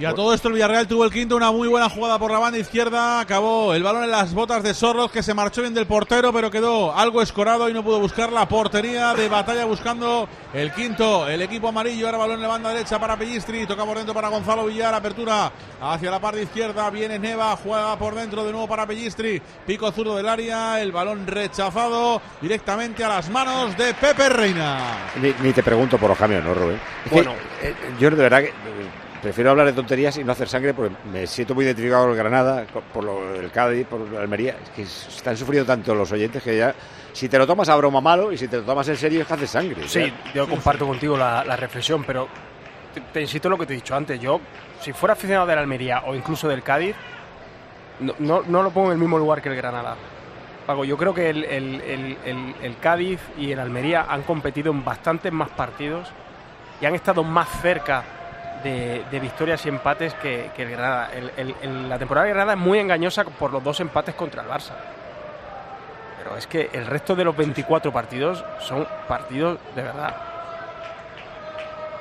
[0.00, 2.38] Y a todo esto el Villarreal tuvo el quinto, una muy buena jugada por la
[2.38, 5.88] banda izquierda, acabó el balón en las botas de Sorlos que se marchó bien del
[5.88, 10.72] portero pero quedó algo escorado y no pudo buscar la portería de batalla buscando el
[10.72, 14.14] quinto, el equipo amarillo, ahora balón en la banda derecha para Pellistri, toca por dentro
[14.14, 18.68] para Gonzalo Villar, apertura hacia la parte izquierda, viene Neva, juega por dentro de nuevo
[18.68, 24.28] para Pellistri, pico zurdo del área, el balón rechazado directamente a las manos de Pepe
[24.28, 25.08] Reina.
[25.20, 26.80] Ni, ni te pregunto por los cambios, ¿no, Rubén?
[27.04, 27.32] Es que, Bueno.
[27.62, 28.52] eh, yo de verdad que eh,
[29.22, 32.16] prefiero hablar de tonterías y no hacer sangre porque me siento muy identificado con el
[32.16, 34.56] Granada, por lo, el Cádiz, por la Almería.
[34.62, 36.74] Es que están sufriendo tanto los oyentes que ya,
[37.12, 39.26] si te lo tomas a broma malo y si te lo tomas en serio es
[39.26, 39.88] que haces sangre.
[39.88, 40.32] Sí, Ya.
[40.34, 42.28] yo comparto contigo la, la reflexión, pero
[42.94, 44.20] te, te insisto en lo que te he dicho antes.
[44.20, 44.40] Yo,
[44.80, 46.94] si fuera aficionado del Almería o incluso del Cádiz,
[48.00, 49.96] no, no, no lo pongo en el mismo lugar que el Granada.
[50.66, 54.70] Paco, yo creo que el, el- el- el- el Cádiz y el Almería han competido
[54.70, 56.08] en bastantes más partidos
[56.80, 58.04] y han estado más cerca
[58.62, 61.10] de, de victorias y empates que, que el Granada.
[61.14, 64.42] El- el- el- la temporada de Granada es muy engañosa por los dos empates contra
[64.42, 64.72] el Barça.
[66.22, 70.14] Pero es que el resto de los 24 partidos son partidos de verdad.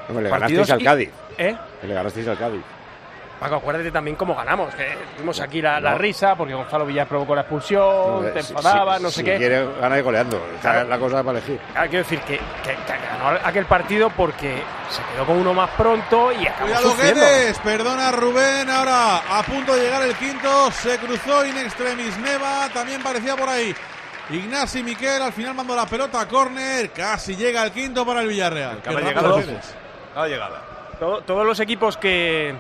[0.09, 1.11] Hombre, le Partidos ganasteis al Cádiz.
[1.37, 1.55] ¿Eh?
[1.83, 2.61] Le ganasteis al Cádiz.
[3.39, 4.73] Paco, acuérdate también cómo ganamos.
[4.73, 5.97] Que tuvimos aquí la, la No.
[5.99, 9.37] risa porque Gonzalo Villar provocó la expulsión, Hombre, te si- si- no sé si qué.
[9.37, 10.37] quiere ganar y goleando.
[10.55, 10.89] Está Claro.
[10.89, 11.59] la cosa para elegir.
[11.75, 15.69] Ah, quiero decir que, que- que ganó aquel partido porque se quedó con uno más
[15.71, 17.19] pronto y acabó Cuidado sufriendo.
[17.21, 22.69] Guedes, perdona Rubén, ahora a punto de llegar el quinto, se cruzó in extremis Neva,
[22.73, 23.75] también parecía por ahí.
[24.29, 28.27] Ignasi Miquel al final mandó la pelota a córner, casi llega el quinto para el
[28.27, 28.81] Villarreal.
[30.15, 30.61] La llegada.
[30.99, 32.55] Todo- todos los equipos que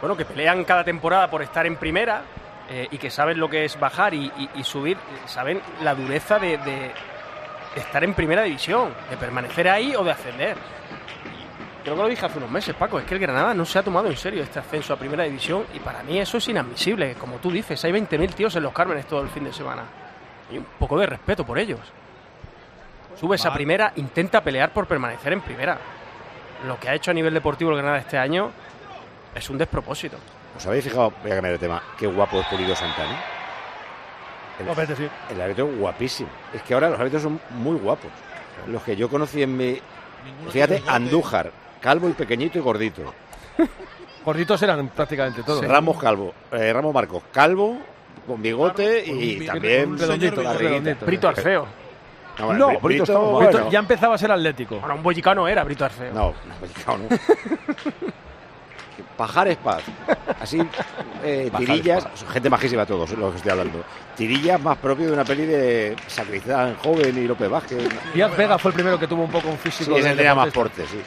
[0.00, 2.22] bueno que pelean cada temporada por estar en primera
[2.68, 5.94] eh, y que saben lo que es bajar y, y- y subir, eh, saben la
[5.94, 6.92] dureza de, de
[7.76, 10.56] estar en primera división, de permanecer ahí o de ascender.
[11.84, 13.82] Creo que lo dije hace unos meses, Paco, es que el Granada no se ha
[13.84, 17.14] tomado en serio este ascenso a primera división y para mí eso es inadmisible.
[17.14, 19.82] Como tú dices, hay 20.000 tíos en los Cármenes todo el fin de semana.
[20.50, 21.78] Y un poco de respeto por ellos.
[23.20, 25.78] Subes a primera, intenta pelear por permanecer en primera.
[26.66, 28.50] Lo que ha hecho a nivel deportivo el Granada este año
[29.36, 30.16] es un despropósito.
[30.56, 31.12] ¿Os habéis fijado?
[31.22, 31.82] Voy a cambiar de tema.
[31.98, 33.22] Qué guapo es Pulido Santana.
[34.58, 35.08] El, sí.
[35.30, 36.30] el árbitro es guapísimo.
[36.54, 38.10] Es que ahora los árbitros son muy guapos.
[38.68, 39.78] Los que yo conocí en mi.
[40.50, 43.14] Fíjate, Andújar, calvo y pequeñito y gordito.
[44.24, 45.64] Gorditos eran prácticamente todos.
[45.64, 47.78] Ramos Calvo, eh, Ramos Marcos, calvo,
[48.26, 51.06] con bigote un y bi- también un redondito, un redondito.
[51.06, 51.66] Brito Arceo.
[52.40, 53.50] No, bueno, No, Brito, Brito estaba- bueno.
[53.50, 54.80] Brito ya empezaba a ser atlético.
[54.82, 56.12] Ahora un bollicano era Brito Arceo.
[56.12, 57.08] No, no, bollicao no.
[59.16, 59.82] Pajares Paz.
[60.40, 60.60] Así,
[61.24, 62.24] eh, tirillas, Paz.
[62.32, 63.84] gente majísima todos, los que estoy hablando.
[64.16, 67.78] Tirillas más propio de una peli de Sacristán Joven y López Vázquez.
[68.14, 69.92] Díaz Vega fue el primero que tuvo un poco un físico.
[69.94, 71.00] Sí, ese de tenía más porte, sí.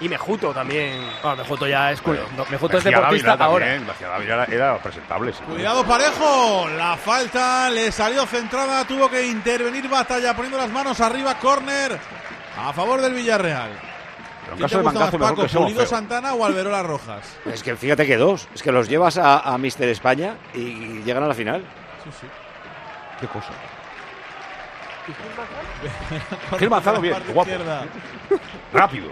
[0.00, 1.00] Y Mejuto también.
[1.24, 2.20] No, Mejuto ya es culo.
[2.36, 3.66] No, Mejuto es deportista ahora.
[3.66, 5.32] también, era, era presentable.
[5.32, 5.40] sí.
[5.42, 11.36] Cuidado parejo, la falta le salió centrada, tuvo que intervenir batalla poniendo las manos arriba,
[11.40, 11.98] córner
[12.56, 13.87] a favor del Villarreal.
[14.48, 15.86] Pero en ¿Quién caso te de mangazo, mejor Paco, que Pulido.
[15.86, 17.36] Santana o Alberola Rojas?
[17.46, 21.22] Es que fíjate que dos, es que los llevas a, a Mister España y llegan
[21.22, 21.62] a la final.
[22.04, 22.26] Sí, sí.
[23.20, 23.50] Qué cosa.
[26.58, 27.50] Gil Manzano bien, guapo.
[27.50, 27.84] izquierda.
[28.72, 29.10] Rápido.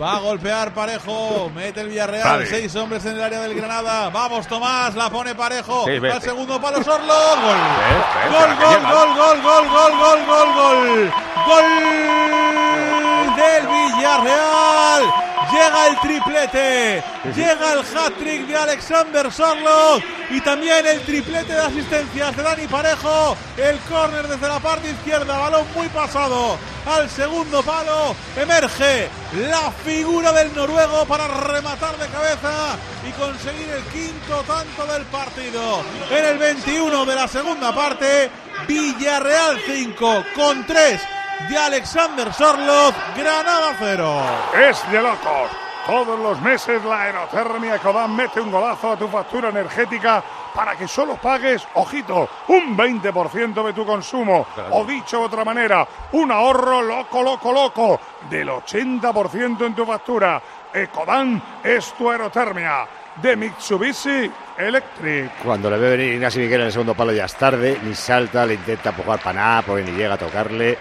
[0.00, 2.46] Va a golpear Parejo, mete el Villarreal, Vale.
[2.46, 4.10] seis hombres en el área del Granada.
[4.10, 5.84] Vamos Tomás, la pone Parejo.
[5.86, 6.14] Sí, vete.
[6.14, 7.56] al segundo palo Sorlo, gol.
[7.56, 8.92] Ves, ves, Gol, que gol, llega.
[8.92, 11.12] gol, gol, gol, gol, gol, gol,
[11.46, 12.97] gol.
[13.18, 15.02] Del Villarreal.
[15.50, 17.02] Llega el triplete.
[17.34, 20.00] Llega el hat-trick de Alexander Sorlo.
[20.30, 23.36] Y también el triplete de asistencias de Dani Parejo.
[23.56, 25.36] El córner desde la parte izquierda.
[25.36, 28.14] Balón muy pasado al segundo palo.
[28.36, 29.08] Emerge
[29.48, 32.76] la figura del noruego para rematar de cabeza
[33.08, 35.82] y conseguir el quinto tanto del partido.
[36.10, 38.30] En el 21 de la segunda parte,
[38.68, 44.22] Villarreal 5 con 3 de Alexander Sorloth, Granada 0.
[44.68, 45.50] Es de locos.
[45.86, 50.22] Todos los meses la aerotermia Ecodan mete un golazo a tu factura energética
[50.54, 54.46] para que solo pagues, ojito, un 20% de tu consumo.
[54.70, 60.42] O dicho de otra manera, un ahorro loco, loco, loco del 80% en tu factura.
[60.74, 62.86] Ecodan es tu aerotermia.
[63.16, 65.38] De Mitsubishi Electric.
[65.42, 68.46] Cuando le ve venir Ignacio Miguel en el segundo palo ya es tarde, ni salta,
[68.46, 70.78] le intenta empujar para nada porque ni llega a tocarle.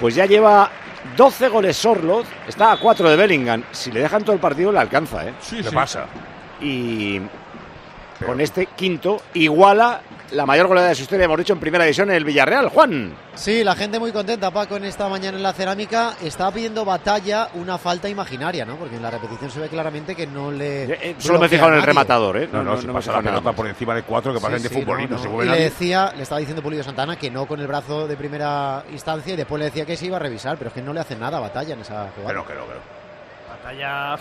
[0.00, 0.70] Pues ya lleva
[1.16, 3.62] 12 goles Sorloth, está a 4 de Bellingham.
[3.72, 5.34] Si le dejan todo el partido le alcanza, ¿eh?
[5.40, 5.74] Sí, ¿Qué sí.
[5.74, 6.06] pasa?
[6.60, 7.20] Y
[8.24, 10.00] con este quinto iguala
[10.32, 12.68] la mayor goleada de su historia, hemos dicho, en primera división en el Villarreal.
[12.68, 13.14] Juan.
[13.34, 16.14] Sí, la gente muy contenta, Paco, en esta mañana en la cerámica.
[16.22, 18.76] Está pidiendo batalla una falta imaginaria, ¿no?
[18.76, 21.14] Porque en la repetición se ve claramente que no le.
[21.18, 22.48] Solo me he fijado en el rematador, ¿eh?
[22.52, 24.64] No, no, si me he pasa la pelota por encima de cuatro que pasan Sí,
[24.64, 25.34] de sí, futbolista, no, no se no.
[25.34, 28.16] mueve Y le decía, le estaba diciendo Pulido Santana que no con el brazo de
[28.16, 30.92] primera instancia y después le decía que se iba a revisar, pero es que no
[30.92, 32.28] le hace nada batalla en esa jugada.
[32.28, 32.80] Pero, pero, pero.
[33.62, 34.16] Batalla.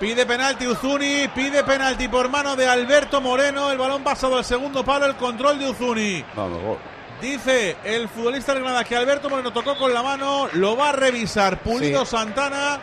[0.00, 3.70] Pide penalti Uzuni, pide penalti por mano de Alberto Moreno.
[3.70, 6.24] El balón pasado al segundo palo, el control de Uzuni.
[6.34, 6.78] Vamos, gol.
[7.20, 10.92] Dice el futbolista de Granada que Alberto Moreno tocó con la mano, lo va a
[10.92, 12.12] revisar Pulido Sí.
[12.12, 12.80] Santana.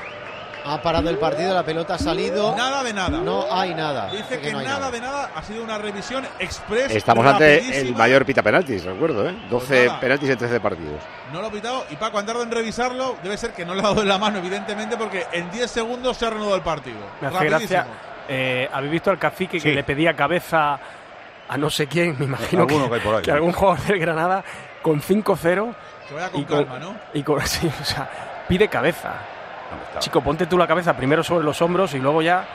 [0.69, 2.55] Ha parado el partido, la pelota ha salido.
[2.55, 3.17] Nada de nada.
[3.19, 4.09] No hay nada.
[4.11, 6.91] Dice que, no nada, de nada, ha sido una revisión express.
[6.91, 9.35] Estamos ante el mayor pita penaltis, recuerdo, ¿eh?
[9.49, 9.99] 12 nada.
[9.99, 11.01] penaltis en 13 partidos.
[11.31, 13.15] No lo ha pitado y Paco ha tardado en revisarlo.
[13.23, 16.17] Debe ser que no le ha dado en la mano, evidentemente, porque en 10 segundos
[16.17, 16.97] se ha reanudado el partido.
[17.21, 17.87] Me hace gracia.
[18.27, 19.69] eh, ¿Habéis visto al cacique Sí.
[19.69, 20.79] que le pedía cabeza
[21.49, 22.15] a no sé quién?
[22.19, 23.21] Me imagino que, Alguno que hay por ahí.
[23.21, 24.43] que algún jugador del Granada
[24.81, 25.73] con 5-0
[26.09, 26.95] Que vaya con y con, calma, ¿no?
[27.13, 28.09] y con- sí, o sea,
[28.47, 29.13] pide cabeza.
[29.99, 32.45] Chico, ponte tú la cabeza primero sobre los hombros y luego ya.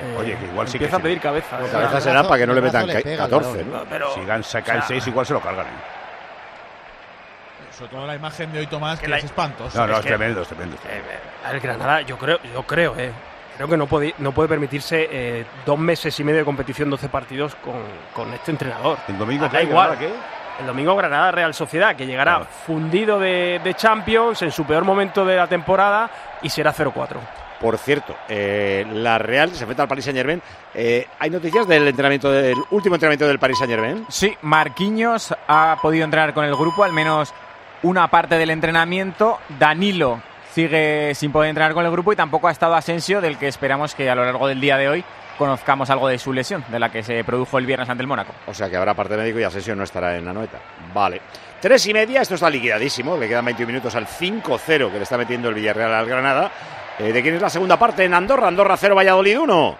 [0.00, 1.00] eh, Oye, que igual sí que empieza sí.
[1.00, 1.58] a pedir cabeza.
[1.58, 1.72] Pues ¿eh?
[1.72, 3.78] cabeza será para que no le metan le ca- pega al 14, lado.
[3.78, 3.90] ¿no?
[3.90, 5.66] Pero, Si gan- saca el o sea, 6, igual se lo cargan.
[5.66, 5.70] ¿eh?
[7.76, 9.24] Sobre todo la imagen de hoy, Tomás, que, Que la- es.
[9.36, 10.76] No, no, es es que- tremendo, es tremendo.
[11.46, 13.10] A ver, Granada, yo creo, yo creo, eh,
[13.56, 17.08] creo que no puede, no puede permitirse eh, dos meses y medio de competición, 12
[17.08, 17.74] partidos con,
[18.14, 18.98] con este entrenador.
[19.08, 19.62] El domingo, Da ¿qué?
[19.64, 19.96] igual.
[19.96, 20.14] ¿Granada
[20.60, 25.24] El domingo Granada Real Sociedad, que llegará fundido de, de Champions en su peor momento
[25.24, 26.10] de la temporada
[26.42, 27.16] y será 0-4.
[27.60, 30.42] Por cierto, eh, la Real se enfrenta al Paris Saint Germain.
[31.18, 34.06] ¿Hay noticias del entrenamiento del último entrenamiento del Paris Saint Germain?
[34.08, 37.34] Sí, Marquinhos ha podido entrenar con el grupo, al menos
[37.82, 39.38] una parte del entrenamiento.
[39.58, 40.22] Danilo
[40.52, 43.94] sigue sin poder entrenar con el grupo y tampoco ha estado Asensio, del que esperamos
[43.94, 45.04] que a lo largo del día de hoy
[45.38, 48.34] conozcamos algo de su lesión, de la que se produjo el viernes ante el Mónaco.
[48.46, 50.58] O sea que habrá parte médico y Asensio no estará en la noeta.
[50.92, 51.20] Vale.
[51.60, 53.18] Tres y media, esto está liquidadísimo.
[53.18, 56.50] Le quedan 21 minutos al 5-0 que le está metiendo el Villarreal al Granada.
[56.98, 58.48] Eh, ¿De quién es la segunda parte en Andorra?
[58.48, 59.78] Andorra 0, Valladolid 1.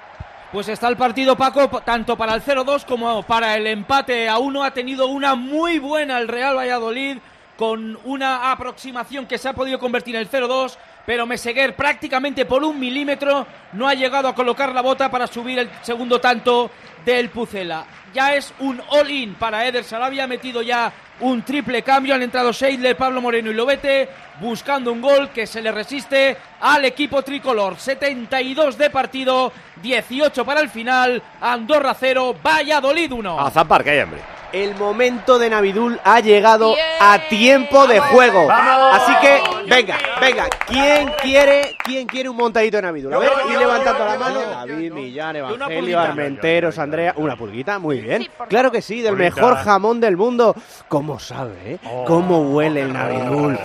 [0.53, 4.63] Pues está el partido, Paco, tanto para el 0-2 como para el empate a 1.
[4.63, 7.17] Ha tenido una muy buena el Real Valladolid,
[7.57, 12.63] con una aproximación que se ha podido convertir en el 0-2, pero Meseguer prácticamente por
[12.63, 16.71] un milímetro no ha llegado a colocar la bota para subir el segundo tanto
[17.05, 17.87] del Pucela.
[18.13, 22.97] Ya es un all-in para Eder Sarabia, metido ya un triple cambio, han entrado Seidler,
[22.97, 24.09] Pablo Moreno y Lobete,
[24.41, 27.79] buscando un gol que se le resiste al equipo tricolor.
[27.79, 29.53] 72 de partido,
[29.83, 33.41] 18 para el final, Andorra 0, Valladolid 1.
[33.41, 34.40] A zampar, que hay hambre.
[34.53, 38.51] El momento de Navidul ha llegado a tiempo de juego.
[38.51, 43.15] Así que, venga, venga, ¿quién quiere, quién quiere un montadito de Navidul?
[43.15, 44.41] A ver, y levantando la mano.
[44.41, 46.01] David, Millán, Evangelio.
[46.01, 47.15] Armenteros, Andrea.
[47.17, 48.29] Una pulguita, muy bien.
[48.49, 50.55] Claro que sí, del mejor jamón del mundo.
[50.89, 51.79] ¿Cómo sabe, eh?
[52.07, 53.59] ¿Cómo huele el Navidul?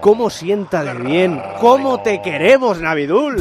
[0.00, 1.42] ¿Cómo sienta de bien?
[1.60, 3.38] ¿Cómo te queremos, Navidul?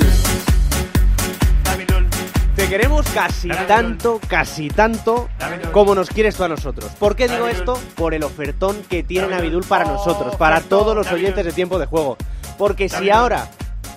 [2.70, 5.28] Queremos casi tanto, casi tanto
[5.72, 6.92] como nos quieres tú a nosotros.
[7.00, 7.80] ¿Por qué digo esto?
[7.96, 11.88] Por el ofertón que tiene Navidul para nosotros, para todos los oyentes de tiempo de
[11.88, 12.16] juego.
[12.60, 13.50] Porque si ahora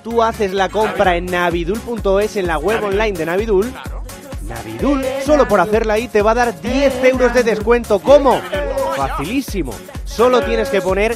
[0.02, 3.70] tú haces la compra en navidul.es, en la web online de Navidul,
[4.48, 7.98] Navidul, solo por hacerla ahí, te va a dar 10 euros de descuento.
[7.98, 8.40] ¿Cómo?
[8.96, 9.74] Facilísimo.
[10.06, 11.14] Solo tienes que poner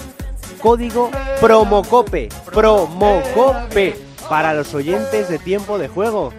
[0.61, 2.29] código promocope.
[2.53, 3.97] Promocope.
[4.29, 6.35] Para los oyentes de tiempo de juego.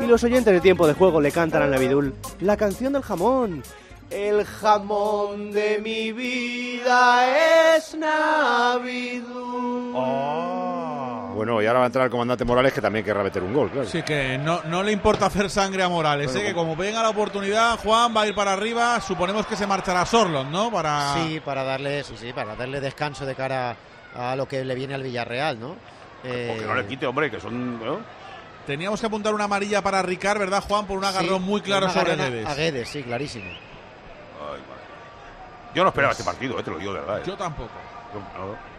[0.00, 3.62] Y los oyentes de tiempo de juego le cantan a Navidul la canción del jamón.
[4.10, 9.92] El jamón de mi vida es Navidul.
[11.34, 13.68] Bueno, y ahora va a entrar el comandante Morales que también querrá meter un gol,
[13.70, 13.86] claro.
[13.88, 16.48] Sí, que no, no le importa hacer sangre a Morales, Bueno, ¿eh?
[16.48, 19.00] que como venga la oportunidad, Juan va a ir para arriba.
[19.00, 20.70] Suponemos que se marchará Sorlon, ¿no?
[20.70, 21.14] Para...
[21.14, 23.76] Sí, para darle, sí, sí, para darle descanso de cara
[24.14, 25.76] a lo que le viene al Villarreal, ¿no?
[26.24, 27.84] Eh, O que no le quite, hombre, que son.
[27.84, 27.98] ¿no?
[28.66, 30.86] Teníamos que apuntar una amarilla para Ricard, ¿verdad, Juan?
[30.86, 32.46] Por un agarrón sí, muy claro sobre Guedes.
[32.46, 33.44] A Guedes, sí, clarísimo.
[33.46, 34.82] Ay, madre.
[35.74, 37.18] Yo no esperaba este partido, eh, te lo digo de verdad.
[37.20, 37.22] eh.
[37.26, 37.70] Yo tampoco.
[38.12, 38.76] Yo- no.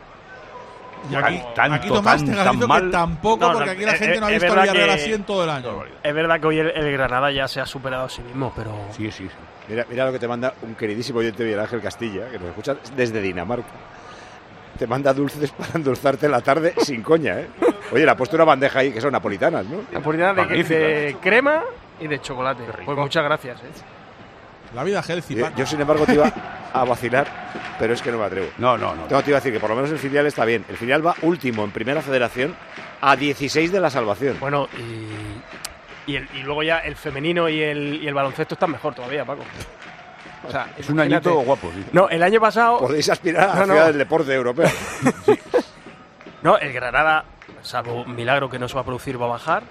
[1.09, 2.81] Y Tan- aquí, tanto, aquí Tomás tan- te tan garantizo mal.
[2.85, 4.63] que tampoco, No, no, porque aquí la eh, gente eh, no ha visto al verdad
[4.63, 5.83] Villarreal que- así en todo el año.
[6.03, 8.71] Es verdad que hoy el, el Granada ya se ha superado a sí mismo, pero.
[8.91, 9.35] Sí, sí, sí.
[9.69, 12.75] Mira, mira lo que te manda un queridísimo oyente Miguel Ángel Castilla, que nos escucha
[12.95, 13.67] desde Dinamarca.
[14.77, 17.47] Te manda dulces para endulzarte la tarde sin coña, ¿eh?
[17.91, 19.81] Oye, le ha puesto una bandeja ahí que son napolitanas, ¿no?
[19.91, 21.63] Napolitana de, crema
[21.99, 22.63] y de chocolate.
[22.85, 23.59] Pues muchas gracias.
[23.61, 23.63] ¿eh?
[24.75, 25.35] La vida healthy.
[25.35, 26.31] Yo, yo, sin embargo, te iba
[26.73, 27.25] a vacilar,
[27.79, 28.47] pero es que no me atrevo.
[28.57, 29.03] No, no, no.
[29.05, 30.65] Tengo te iba a decir que por lo menos el filial está bien.
[30.69, 32.53] El filial va último en primera federación
[33.01, 34.37] a 16 de la salvación.
[34.39, 38.71] Bueno, y, y, el- y luego ya el femenino y el, y el baloncesto están
[38.71, 39.43] mejor todavía, Paco.
[40.47, 41.85] O sea, Es un añito guapo, sí.
[41.91, 42.79] No, el año pasado.
[42.79, 43.73] Podéis aspirar a la No, no.
[43.73, 44.69] ciudad del deporte europeo.
[46.43, 47.25] No, el Granada,
[47.63, 49.63] salvo un milagro que no se va a producir, va a bajar.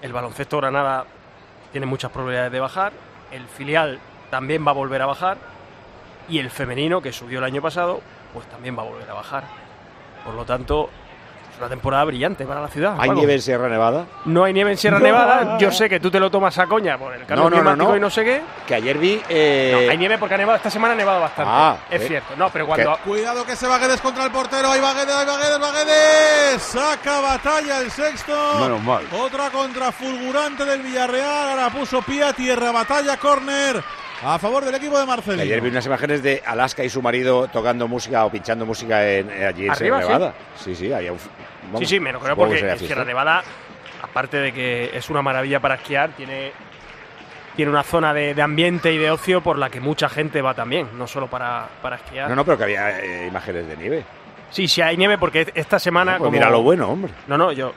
[0.00, 1.04] El baloncesto Granada
[1.72, 2.92] tiene muchas probabilidades de bajar.
[3.32, 3.98] El filial
[4.30, 5.36] también va a volver a bajar.
[6.28, 8.00] Y el femenino, que subió el año pasado,
[8.32, 9.44] pues también va a volver a bajar.
[10.24, 10.88] Por lo tanto,
[11.64, 12.92] una temporada brillante para la ciudad.
[12.98, 13.14] ¿Hay Paco.
[13.14, 14.04] nieve en Sierra Nevada?
[14.26, 15.04] No hay nieve en Sierra No.
[15.04, 15.58] Nevada.
[15.58, 17.62] Yo sé que tú te lo tomas a coña por el cambio No, no, no,
[17.62, 17.96] climático no.
[17.96, 18.42] y no sé qué.
[18.66, 19.20] Que ayer vi...
[19.28, 20.56] eh, No, hay nieve porque ha nevado.
[20.56, 21.50] Esta semana ha nevado bastante.
[21.54, 22.08] Ah, es eh.
[22.08, 22.34] cierto.
[22.36, 22.96] No, pero cuando.
[23.04, 24.70] Cuidado que se va Guedes contra el portero.
[24.70, 26.62] Ahí va Guedes, ahí va Guedes, va Guedes.
[26.62, 28.32] Saca batalla el sexto.
[28.60, 29.04] Menos mal.
[29.20, 31.50] Otra contra fulgurante del Villarreal.
[31.50, 32.72] Ahora puso pie a tierra.
[32.72, 33.82] Batalla, córner.
[34.22, 35.42] A favor del equipo de Marcelino.
[35.42, 39.30] ayer vi unas imágenes de Alaska y su marido tocando música o pinchando música en,
[39.30, 40.34] eh, allí en ¿Arriba, Sierra Nevada.
[40.56, 41.20] Sí, sí, vamos,
[41.80, 42.78] sí, sí, me lo creo porque en.
[42.78, 43.42] Sierra Nevada,
[44.02, 46.52] aparte de que es una maravilla para esquiar, tiene,
[47.56, 50.54] tiene una zona de, de ambiente y de ocio por la que mucha gente va
[50.54, 52.28] también, no solo para, para esquiar.
[52.30, 54.04] No, no, pero que había eh, imágenes de nieve.
[54.50, 56.12] Sí, sí hay nieve porque esta semana...
[56.12, 57.12] Pues como- mira lo bueno, hombre.
[57.26, 57.72] No, no, yo...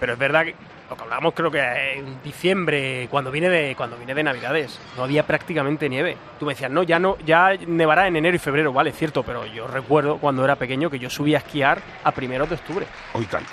[0.00, 0.54] Pero es verdad que
[0.92, 5.04] lo que hablábamos creo que en diciembre, cuando vine de cuando vine de Navidades, no
[5.04, 6.16] había prácticamente nieve.
[6.38, 9.46] Tú me decías, no, ya no, ya nevará en enero y febrero, vale, cierto, pero
[9.46, 12.86] yo recuerdo cuando era pequeño que yo subía a esquiar a primeros de octubre.
[13.14, 13.52] Hoy tanto.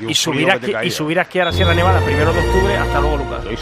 [0.00, 2.76] Y, un subir, a y subir a esquiar a Sierra Nevada a primeros de octubre,
[2.76, 3.44] hasta luego, Lucas.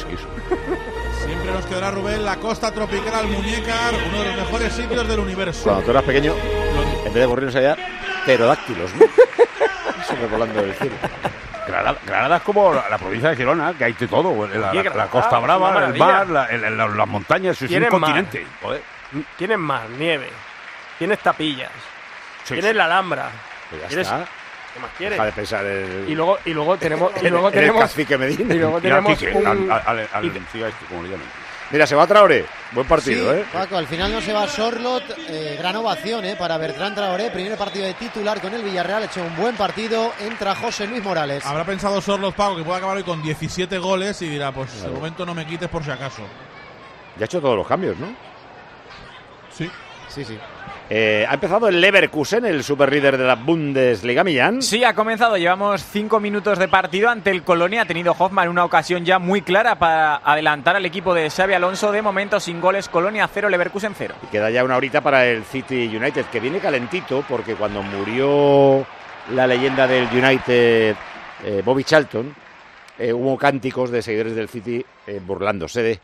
[1.27, 5.65] Siempre nos quedará Rubén la costa tropical Muñecar, uno de los mejores sitios del universo.
[5.65, 6.35] Cuando tú eras pequeño,
[7.05, 7.77] en vez de gorriones había
[8.25, 9.07] pterodáctilos, ¿no?
[10.09, 10.95] Sobrevolando el cielo.
[11.71, 14.47] Granada, Granada es como la, la provincia de Girona, que hay de todo.
[14.47, 18.47] La, Costa Brava, el mar, las montañas, es un continente.
[18.63, 18.83] Joder.
[19.37, 20.29] Tienes más nieve,
[20.99, 21.71] tienes tapillas,
[22.45, 22.77] Sí, tienes sí.
[22.77, 23.29] la Alhambra.
[23.69, 24.25] Pues ya tienes- está.
[24.73, 25.17] ¿Qué más quieres?
[25.19, 26.05] Deja de pensar el...
[26.09, 28.05] Y luego, y luego tenemos, y luego el tenemos, y
[28.55, 31.09] luego tenemos al Quique, un- Al, al, al, al- y- sí, a este, como le
[31.09, 31.27] llaman.
[31.71, 32.45] Mira, se va Traoré.
[32.73, 33.45] Buen partido, Sí, ¿eh?
[33.53, 35.05] Paco, al final no se va Sorlot.
[35.29, 37.31] eh, gran ovación eh, para Bertrand Traoré.
[37.31, 39.03] Primer partido de titular con el Villarreal.
[39.05, 40.13] Ha hecho un buen partido.
[40.21, 41.47] Entra José Luis Morales.
[41.47, 44.79] Habrá pensado Sorlos Paco que puede acabar hoy con 17 goles y dirá, pues de
[44.81, 44.95] Claro.
[44.95, 46.23] momento no me quites por si acaso.
[47.17, 48.09] Ya ha hecho todos los cambios, ¿no?
[49.57, 49.71] Sí.
[50.09, 50.39] Sí, sí.
[50.93, 54.61] Eh, ha empezado el Leverkusen, el superlíder de la Bundesliga, Millán.
[54.61, 55.37] Sí, ha comenzado.
[55.37, 57.83] Llevamos cinco minutos de partido ante el Colonia.
[57.83, 61.93] Ha tenido Hoffman una ocasión ya muy clara para adelantar al equipo de Xavi Alonso.
[61.93, 64.17] De momento sin goles, Colonia 0, Leverkusen 0.
[64.21, 68.85] Y queda ya una horita para el City United, que viene calentito porque cuando murió
[69.33, 70.97] la leyenda del United,
[71.45, 72.35] eh, Bobby Charlton,
[72.99, 74.85] eh, hubo cánticos de seguidores del City
[75.25, 76.01] burlándose de.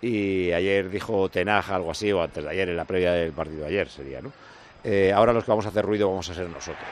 [0.00, 3.62] Y ayer dijo Tenaj algo así, o antes de ayer, en la previa del partido
[3.62, 4.32] de ayer sería, ¿no?
[4.84, 6.86] Eh, ahora los que vamos a hacer ruido vamos a ser nosotros.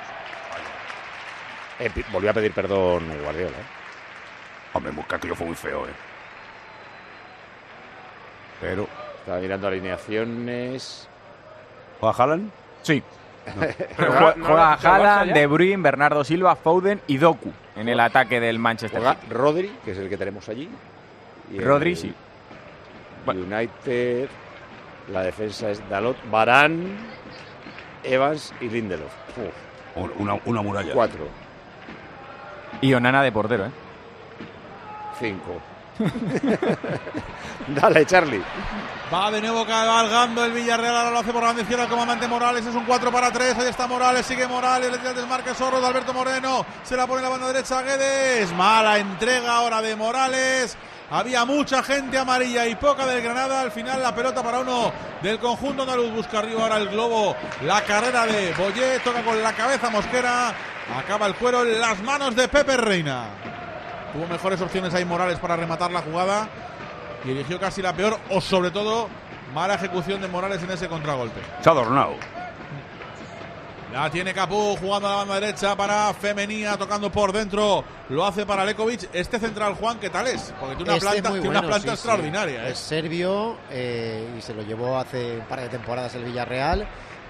[1.78, 3.56] Eh, volvió a pedir perdón Guardiola.
[3.56, 4.72] ¿eh?
[4.72, 5.92] Hombre, Musca, que yo fue muy feo, ¿eh?
[8.60, 8.88] Pero.
[9.20, 11.08] Estaba mirando alineaciones.
[12.00, 12.50] ¿Juega Haaland?
[12.82, 13.02] Sí.
[13.46, 13.62] No.
[13.96, 15.32] Juega, ¿No juega el Haaland?
[15.32, 19.32] De Bruyne, Bernardo Silva, Foden y Doku en el ataque del Manchester Juega City.
[19.32, 20.68] Rodri, que es el que tenemos allí.
[21.52, 22.14] Y Rodri, el sí.
[23.34, 24.28] United,
[25.10, 26.96] la defensa es Dalot, Barán,
[28.02, 29.12] Evans y Lindelof.
[29.36, 30.92] Uf, Una, una muralla.
[30.92, 31.28] Cuatro,
[32.80, 33.70] Y Onana de portero, ¿eh?
[35.18, 35.60] cinco.
[37.68, 38.42] Dale, Charlie.
[39.12, 42.26] Va de nuevo cabalgando el Villarreal, ahora lo hace por la banda izquierda el comandante
[42.26, 45.54] Morales, es un 4 para 3, ahí está Morales, sigue Morales, le tira el desmarque
[45.54, 49.54] Zorro de Alberto Moreno, se la pone en la banda derecha a Guedes, mala entrega
[49.56, 50.76] ahora de Morales,
[51.10, 54.92] había mucha gente amarilla y poca del Granada, al final la pelota para uno
[55.22, 59.52] del conjunto andaluz, busca arriba ahora el globo, la carrera de Boyé, toca con la
[59.52, 60.52] cabeza Mosquera,
[60.96, 63.24] acaba el cuero en las manos de Pepe Reina.
[64.12, 66.48] Tuvo mejores opciones ahí Morales para rematar la jugada
[67.24, 69.08] y eligió casi la peor o sobre todo
[69.54, 71.40] mala ejecución de Morales en ese contragolpe.
[71.60, 72.14] Se ha adornado.
[73.92, 77.84] La tiene Capú jugando a la banda derecha para Femenía, tocando por dentro.
[78.08, 79.08] Lo hace para Lekovic.
[79.12, 80.52] Este central, Juan, ¿qué tal es?
[80.58, 81.94] Porque tiene una Este es planta, muy tiene una bueno, planta sí, sí.
[81.94, 82.68] extraordinaria.
[82.68, 82.72] ¿eh?
[82.72, 86.86] Es serbio eh, y se lo llevó hace un par de temporadas el Villarreal.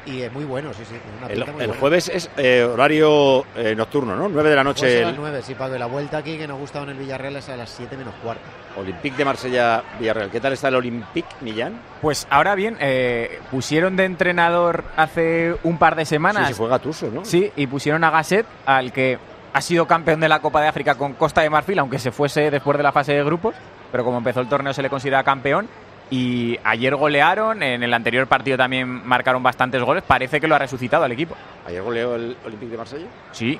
[0.07, 0.94] Y es muy bueno, sí, sí.
[1.18, 1.80] Una El, pinta muy el buena.
[1.80, 4.28] jueves es eh, horario eh, nocturno, ¿no?
[4.28, 4.98] 9 de la noche.
[4.98, 5.74] a las El 9, sí, Paco.
[5.74, 8.14] Y la vuelta aquí que nos gustaba en el Villarreal es a las 7 menos
[8.22, 8.42] cuarto.
[8.78, 10.30] Olympique de Marsella, Villarreal.
[10.30, 11.80] ¿Qué tal está el Olympique, Millán?
[12.00, 16.44] Pues ahora bien, eh, pusieron de entrenador hace un par de semanas.
[16.46, 17.24] Sí, se fue Gattuso, ¿no?
[17.24, 19.18] Sí, y pusieron a Gasset, al que
[19.52, 22.50] ha sido campeón de la Copa de África con Costa de Marfil, aunque se fuese
[22.50, 23.54] después de la fase de grupos,
[23.90, 25.66] pero como empezó el torneo se le considera campeón.
[26.09, 30.59] Y ayer golearon, en el anterior partido también marcaron bastantes goles, parece que lo ha
[30.59, 31.34] resucitado al equipo.
[31.66, 33.07] ¿Ayer goleó el Olympique de Marsella?
[33.32, 33.59] Sí,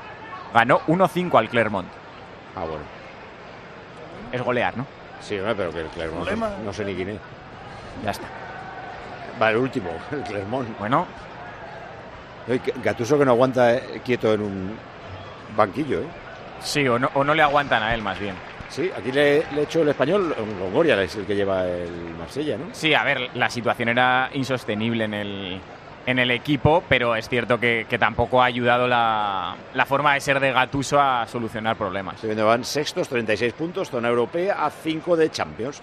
[0.55, 1.89] ganó 1-5 al Clermont.
[2.55, 2.85] Ah, bueno.
[4.31, 4.87] Es golear, ¿no?
[5.21, 7.19] Sí, pero que el Clermont no, no sé ni quién es.
[8.05, 8.27] Ya está.
[9.41, 10.79] Va, el último, el Clermont.
[10.79, 11.07] Bueno.
[12.83, 14.79] Gatuso que no aguanta eh, quieto en un
[15.57, 16.07] banquillo, ¿eh?
[16.61, 18.37] Sí, o no, o no le aguantan a él más bien.
[18.69, 22.67] Sí, aquí le, le hecho el español, Longoria es el que lleva el Marsella, ¿no?
[22.73, 25.61] Sí, a ver, la situación era insostenible en el,
[26.07, 30.21] en el equipo, pero es cierto que, que tampoco ha ayudado la, la forma de
[30.21, 32.17] ser de Gatuso a solucionar problemas.
[32.37, 35.81] Van sextos, 36 puntos, zona europea, a 5 de Champions.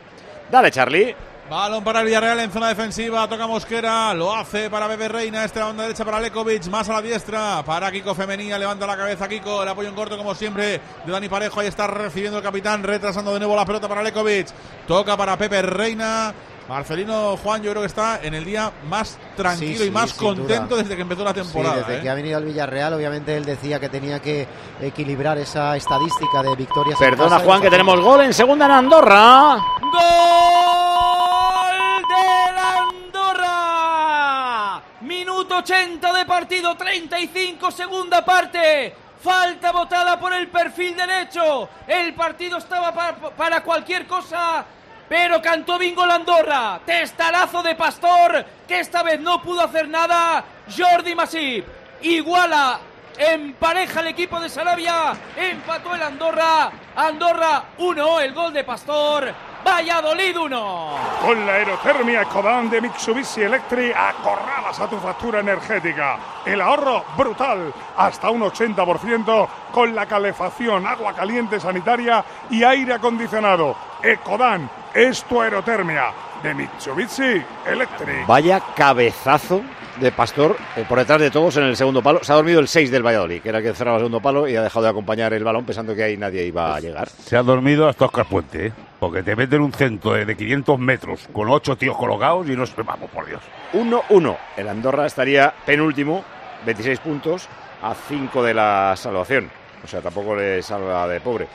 [0.52, 1.16] Dale, Charlie.
[1.50, 5.48] Balón para el Villarreal en zona defensiva, toca Mosquera, lo hace para Bebe Reina, a
[5.48, 9.28] la banda derecha para Lekovic, más a la diestra, para Kiko Femenía, levanta la cabeza
[9.28, 12.82] Kiko, el apoyo en corto como siempre de Dani Parejo, ahí está recibiendo el capitán,
[12.82, 14.48] retrasando de nuevo la pelota para Lekovic,
[14.88, 16.34] toca para Pepe Reina,
[16.70, 20.76] Marcelino Juan yo creo que está en el día más tranquilo Sí, y más contento
[20.76, 20.84] duda.
[20.84, 21.76] desde que empezó la temporada.
[21.76, 22.02] Sí, desde ¿eh?
[22.02, 24.48] que ha venido al Villarreal, obviamente él decía que tenía que
[24.82, 27.00] equilibrar esa estadística de victorias.
[27.02, 29.58] en Perdona, Juan, que tenemos gol en segunda en Andorra.
[29.82, 29.94] ¡Gol
[32.08, 32.58] del
[33.74, 34.82] Andorra!
[35.02, 38.96] Minuto 80 de partido, 35, segunda parte.
[39.22, 41.70] Falta votada por el perfil derecho.
[41.88, 44.66] El partido estaba para, para cualquier cosa.
[45.10, 46.80] Pero cantó bingo la Andorra.
[46.86, 50.44] Testarazo de Pastor, que esta vez no pudo hacer nada.
[50.76, 51.66] Jordi Masip
[52.02, 52.80] iguala,
[53.18, 55.14] empareja el equipo de Sarabia.
[55.36, 56.72] Empató el Andorra.
[56.96, 59.34] Andorra 1, el gol de Pastor.
[59.66, 60.96] Valladolid 1.
[61.22, 66.20] Con la aerotermia Ecodan de Mitsubishi Electric acorralas a tu factura energética.
[66.46, 73.93] El ahorro brutal, hasta un 80% con la calefacción, agua caliente sanitaria y aire acondicionado.
[74.04, 76.12] Ecodan es tu aerotermia
[76.44, 78.28] de Mitsubishi Electric.
[78.28, 79.62] Vaya cabezazo
[80.02, 82.22] de Pastor eh, por detrás de todos en el segundo palo.
[82.22, 84.46] Se ha dormido el 6 del Valladolid, que era el que cerraba el segundo palo
[84.46, 87.08] y ha dejado de acompañar el balón pensando que ahí nadie iba a llegar.
[87.08, 88.74] Se ha dormido hasta Oscar Puente, ¿eh?
[89.00, 92.66] porque te meten un centro de, de 500 metros con ocho tíos colocados y no
[92.66, 92.74] se...
[92.84, 93.42] Vamos, por Dios.
[93.72, 94.38] 1-1.
[94.58, 96.26] El Andorra estaría penúltimo,
[96.66, 97.48] 26 puntos,
[97.82, 99.50] a 5 de la salvación.
[99.82, 101.48] O sea, tampoco le salva de pobre.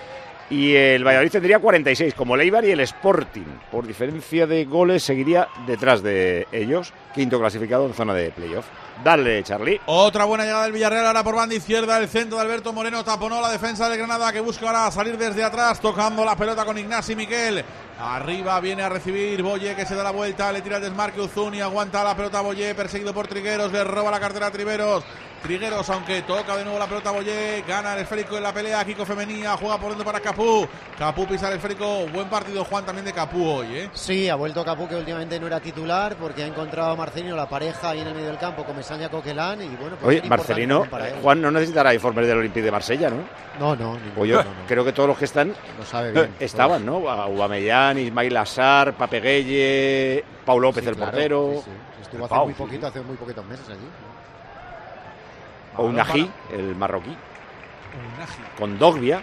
[0.51, 3.45] Y el Valladolid tendría 46, como el y el Sporting.
[3.71, 8.67] Por diferencia de goles, seguiría detrás de ellos, quinto clasificado en zona de playoff.
[9.05, 9.81] Dale, Charlie.
[9.87, 11.99] Otra buena llegada del Villarreal ahora por banda izquierda.
[11.99, 15.45] El centro de Alberto Moreno taponó la defensa del Granada que busca ahora salir desde
[15.45, 17.63] atrás, tocando la pelota con Ignasi Miquel.
[18.01, 21.61] Arriba viene a recibir Boye que se da la vuelta, le tira el desmarque Uzuni,
[21.61, 25.05] aguanta la pelota Boye, perseguido por Trigueros, le roba la cartera a Triveros.
[25.43, 28.85] Trigueros, aunque toca de nuevo la pelota Boye, gana el esférico en la pelea.
[28.85, 30.67] Kiko Femenía juega por dentro para Capú.
[30.99, 32.07] Capú pisa el esférico.
[32.13, 33.91] Buen partido, Juan, también de Capú hoy, ¿eh?
[33.95, 37.49] Sí, ha vuelto Capú que últimamente no era titular porque ha encontrado a Marcelino la
[37.49, 40.85] pareja ahí en el medio del campo con Mesaña Coquelán y bueno, pues Oye, Marcelino,
[40.91, 41.15] para él.
[41.23, 43.17] Juan no necesitará informes del Olympique de Marsella, ¿no?
[43.59, 44.45] No, no, no, no.
[44.67, 47.09] creo que todos los que están Lo sabe bien, estaban, ¿no?
[47.09, 51.53] Aubameyang, Ismail Assar, Pape Gueye, Pau López, Sí, el claro, portero.
[51.57, 52.03] sí, sí.
[52.03, 52.59] Estuvo hace Pau, muy sí.
[52.63, 53.87] poquito, hace muy poquitos meses allí.
[55.77, 57.17] O Unají, el marroquí.
[58.59, 59.21] Con Dogbia.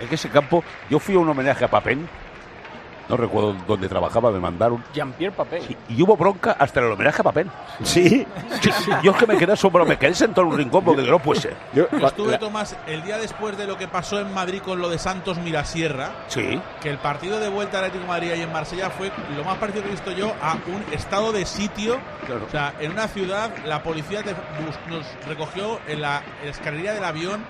[0.00, 2.08] Es que ese campo, yo fui a un homenaje a Papén,
[3.08, 4.82] no recuerdo dónde trabajaba, me mandaron.
[4.94, 5.62] Jean-Pierre Papé.
[5.88, 7.50] Y hubo bronca hasta el homenaje a Papén.
[7.82, 8.26] Sí.
[9.02, 11.40] Yo es que me quedé asombrado, me quedé sentado en un rincón porque no puede
[11.40, 11.56] ser.
[11.74, 15.38] Estuve, Tomás, el día después de lo que pasó en Madrid con lo de Santos
[15.38, 16.10] Mirasierra.
[16.28, 16.60] Sí.
[16.80, 19.58] Que el partido de vuelta al Atlético de Madrid y en Marsella fue lo más
[19.58, 21.98] parecido que he visto yo a un estado de sitio.
[22.46, 24.22] O sea, en una ciudad, la policía
[24.88, 27.44] nos recogió en la escalería del avión.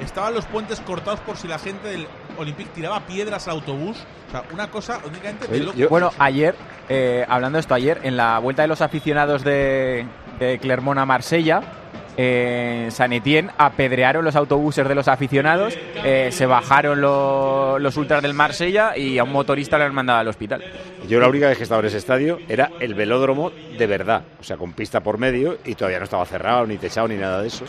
[0.00, 2.06] Estaban los puentes cortados por si la gente del
[2.38, 3.96] Olympique tiraba piedras al autobús.
[4.28, 5.78] O sea, una cosa únicamente de loco.
[5.88, 6.54] Bueno, ayer,
[6.88, 10.06] eh, hablando de esto, ayer en la vuelta de los aficionados de,
[10.38, 11.60] de Clermont a Marsella,
[12.16, 17.96] eh, en San Etienne apedrearon los autobuses de los aficionados, eh, se bajaron lo- los
[17.96, 20.62] ultras del Marsella y a un motorista lo han mandado al hospital.
[21.08, 24.44] Yo la única vez que estaba en ese estadio era el velódromo de verdad, o
[24.44, 27.48] sea, con pista por medio y todavía no estaba cerrado, ni techado, ni nada de
[27.48, 27.64] eso.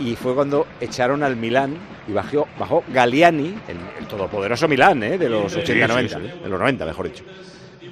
[0.00, 1.76] Y fue cuando echaron al Milán
[2.06, 5.18] y bajó, bajó Galliani, el, el todopoderoso Milán, ¿eh?
[5.18, 6.40] de los Sí, 80-90, sí, sí.
[6.42, 7.24] de los 90, mejor dicho.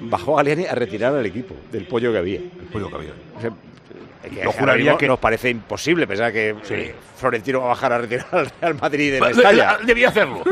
[0.01, 2.39] Bajó Galliani a retirar al equipo del pollo que había.
[2.39, 3.11] El pollo que había.
[3.41, 7.97] que Yo juraría que- nos parece imposible pensar que eh, Florentino va a bajar a
[7.99, 9.77] retirar al Real Madrid de Mestalla.
[9.85, 10.43] debía hacerlo.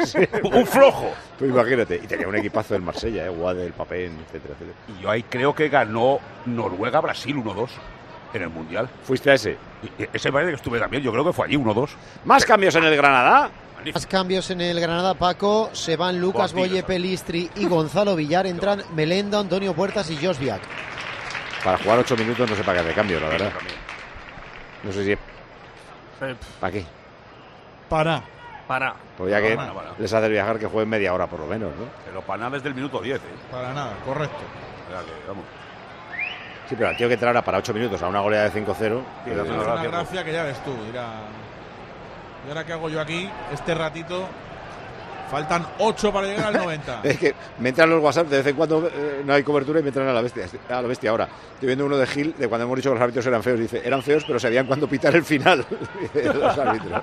[0.52, 1.12] Un flojo.
[1.38, 1.96] Pues imagínate.
[2.02, 3.32] Y tenía un equipazo del Marsella, ¿eh?
[3.66, 4.78] El Papén, etcétera, etcétera.
[4.98, 7.68] Y yo ahí creo que ganó Noruega-Brasil 1-2
[8.34, 8.88] en el Mundial.
[9.04, 9.56] ¿Fuiste a ese?
[10.12, 11.88] Ese parece que estuve también, yo creo que fue allí 1-2.
[12.24, 13.50] ¿Más cambios en el Granada?
[13.94, 15.70] Más cambios en el Granada, Paco.
[15.72, 18.46] Se van Lucas Boye Pelistri y Gonzalo Villar.
[18.46, 20.60] Entran Melendo, Antonio Puertas y Josviak.
[21.64, 23.52] Para jugar ocho minutos no sé para qué de cambio, la verdad.
[24.82, 25.18] No sé si es...
[26.60, 26.84] ¿Para qué?
[27.88, 28.22] Para.
[28.66, 28.94] Para.
[29.16, 29.90] Pues ya que Para, para.
[29.98, 31.86] les hace viajar que jueguen media hora por lo menos, ¿no?
[32.04, 33.20] Pero para nada desde el minuto 10, ¿eh?
[33.50, 34.36] Para nada, correcto.
[34.36, 35.44] O que, vamos.
[36.70, 38.76] Sí, pero al tío que entrara para ocho minutos a una goleada de 5-0...
[38.78, 40.72] Sí, eh, Es una gracia que ya ves tú.
[40.86, 41.08] Dirá.
[42.46, 43.28] ¿Y ahora qué hago yo aquí?
[43.52, 44.28] Este ratito.
[45.28, 47.00] Faltan 8 para llegar al 90.
[47.04, 49.82] Es que me entran los WhatsApp, de vez en cuando eh, no hay cobertura y
[49.82, 50.46] me entran a la bestia.
[50.68, 51.28] A la bestia ahora.
[51.54, 53.58] Estoy viendo uno de Gil de cuando hemos dicho que los árbitros eran feos.
[53.58, 55.66] Dice, eran feos, pero sabían cuándo pitar el final.
[56.14, 57.02] Los árbitros.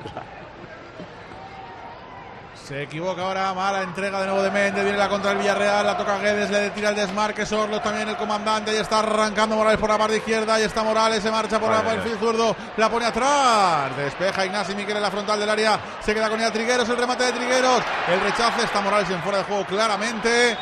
[2.67, 5.95] Se equivoca ahora, mala entrega de nuevo de Méndez, viene la contra el Villarreal, la
[5.95, 9.89] toca Guedes, le tira el desmarque, Sorlos también el comandante, y está arrancando Morales por
[9.89, 12.89] la parte izquierda, y está Morales, se marcha por la por el fil zurdo, la
[12.89, 16.89] pone atrás, despeja Ignasi Miquel en la frontal del área, se queda con ella Trigueros,
[16.89, 20.57] el remate de Trigueros, el rechace, está Morales en fuera de juego claramente,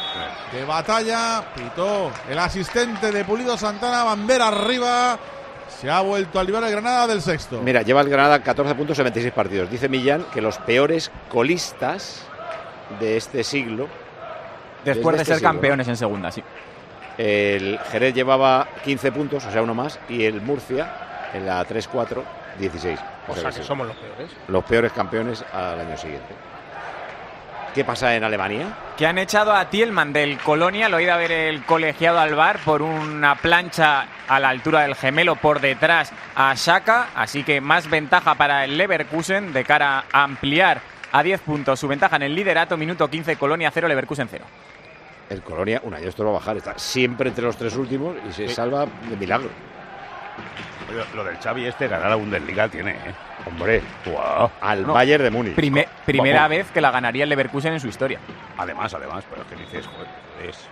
[0.51, 5.17] de batalla, pitó el asistente de Pulido Santana, bandera arriba,
[5.80, 7.61] se ha vuelto al liberar el Granada del sexto.
[7.61, 9.69] Mira, lleva el Granada 14 puntos en 26 partidos.
[9.69, 12.23] Dice Millán que los peores colistas
[12.99, 13.88] de este siglo...
[14.84, 16.43] Después de este ser siglo, campeones en segunda, sí.
[17.17, 22.21] El Jerez llevaba 15 puntos, o sea, uno más, y el Murcia en la 3-4,
[22.59, 22.99] 16.
[23.28, 24.32] O sea, que sí, somos los peores.
[24.47, 26.34] los peores campeones al año siguiente.
[27.76, 28.67] ¿Qué pasa en Alemania?
[28.97, 32.34] Que han echado a Tielman del Colonia, lo ha ido a ver el colegiado al
[32.34, 37.59] bar por una plancha a la altura del gemelo por detrás a Shaka, así que
[37.59, 40.80] más ventaja para el Leverkusen de cara a ampliar
[41.11, 44.45] a 10 puntos su ventaja en el liderato, minuto 15, Colonia 0, Leverkusen 0.
[45.30, 48.15] El Colonia, un año esto lo va a bajar, está siempre entre los tres últimos
[48.30, 48.53] y se Sí.
[48.55, 49.49] salva de milagro.
[51.13, 53.13] Lo del Xavi este, ganar la Bundesliga tiene, ¿eh?
[53.47, 53.81] Hombre,
[54.61, 55.55] al No, Bayern de Múnich.
[55.55, 56.57] Prime- primera Vamos.
[56.57, 58.19] vez que la ganaría el Leverkusen en su historia.
[58.57, 60.07] Además, además, pero es que dices, joder,
[60.49, 60.67] es...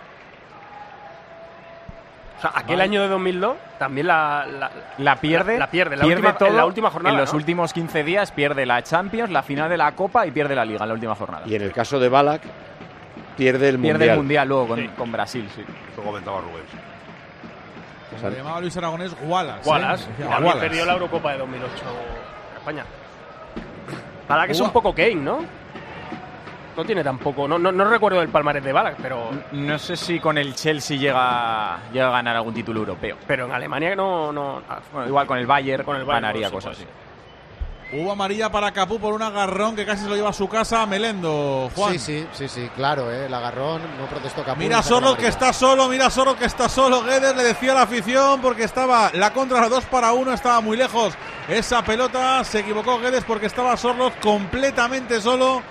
[2.38, 6.16] O sea, aquel año de 2002 también la, la, La pierde, La, pierde, la, pierde
[6.20, 7.14] última, todo en la última jornada.
[7.14, 7.36] En los ¿no?
[7.38, 10.82] últimos 15 días pierde la Champions, la final de la Copa y pierde la Liga
[10.82, 11.46] en la última jornada.
[11.46, 12.42] Y en el caso de Balak,
[13.36, 14.10] pierde el Pierde Mundial.
[14.10, 15.64] el Mundial luego con, con Brasil, sí.
[15.92, 16.40] Eso comentaba
[18.20, 19.68] Se llamaba Luis Aragonés Wallace.
[19.68, 20.04] Wallace.
[20.04, 20.06] ¿eh?
[20.06, 20.66] y Decía también Wallace.
[20.68, 22.33] perdió la Eurocopa de 2008 en
[22.64, 22.84] España.
[24.46, 25.40] Que es un poco Kane, ¿no?
[26.76, 27.46] No tiene tampoco.
[27.46, 29.30] No, no, no recuerdo el palmarés de Balak, pero.
[29.52, 33.16] No sé si con el Chelsea llega, llega a ganar algún título europeo.
[33.26, 34.32] Pero en Alemania no.
[34.32, 36.84] no ah, Bueno, igual con el Bayern, Con el Bayern, ganaría sí, cosas así.
[37.96, 40.84] Hubo amarilla para Capú por un agarrón que casi se lo lleva a su casa
[40.84, 41.92] Melendo, Juan.
[41.92, 43.26] Sí, sí, sí, sí, claro, ¿eh?
[43.26, 44.58] el agarrón no protestó Capú.
[44.58, 47.04] Mira la que está solo, mira Sorloth que está solo.
[47.04, 50.60] Guedes le decía a la afición porque estaba la contra los dos para uno, estaba
[50.60, 51.14] muy lejos
[51.48, 52.42] esa pelota.
[52.42, 55.62] Se equivocó Guedes porque estaba Sorloth completamente solo.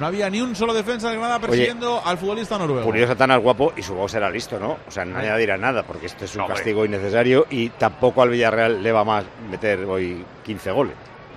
[0.00, 2.82] No había ni un solo defensa de Granada persiguiendo al futbolista noruego.
[2.82, 4.78] Julio Satana es guapo y su voz será listo, ¿no?
[4.88, 5.26] O sea, no Sí.
[5.26, 6.56] añadirá nada porque este es un No, hombre.
[6.56, 10.94] castigo innecesario y tampoco al Villarreal le va más meter hoy 15 goles.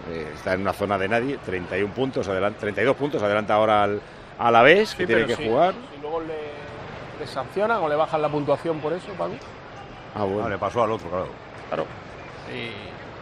[0.10, 4.02] Eh, está en una zona de nadie, 31 puntos, adelante, 32 puntos, adelanta ahora al
[4.38, 5.74] Alavés, que Sí, tiene pero que sí, jugar.
[5.94, 9.34] Si luego le, le sancionan o le bajan la puntuación por eso, Paco.
[10.14, 10.46] Ah, bueno.
[10.46, 11.28] Ah, le pasó al otro, claro.
[11.70, 11.86] Claro.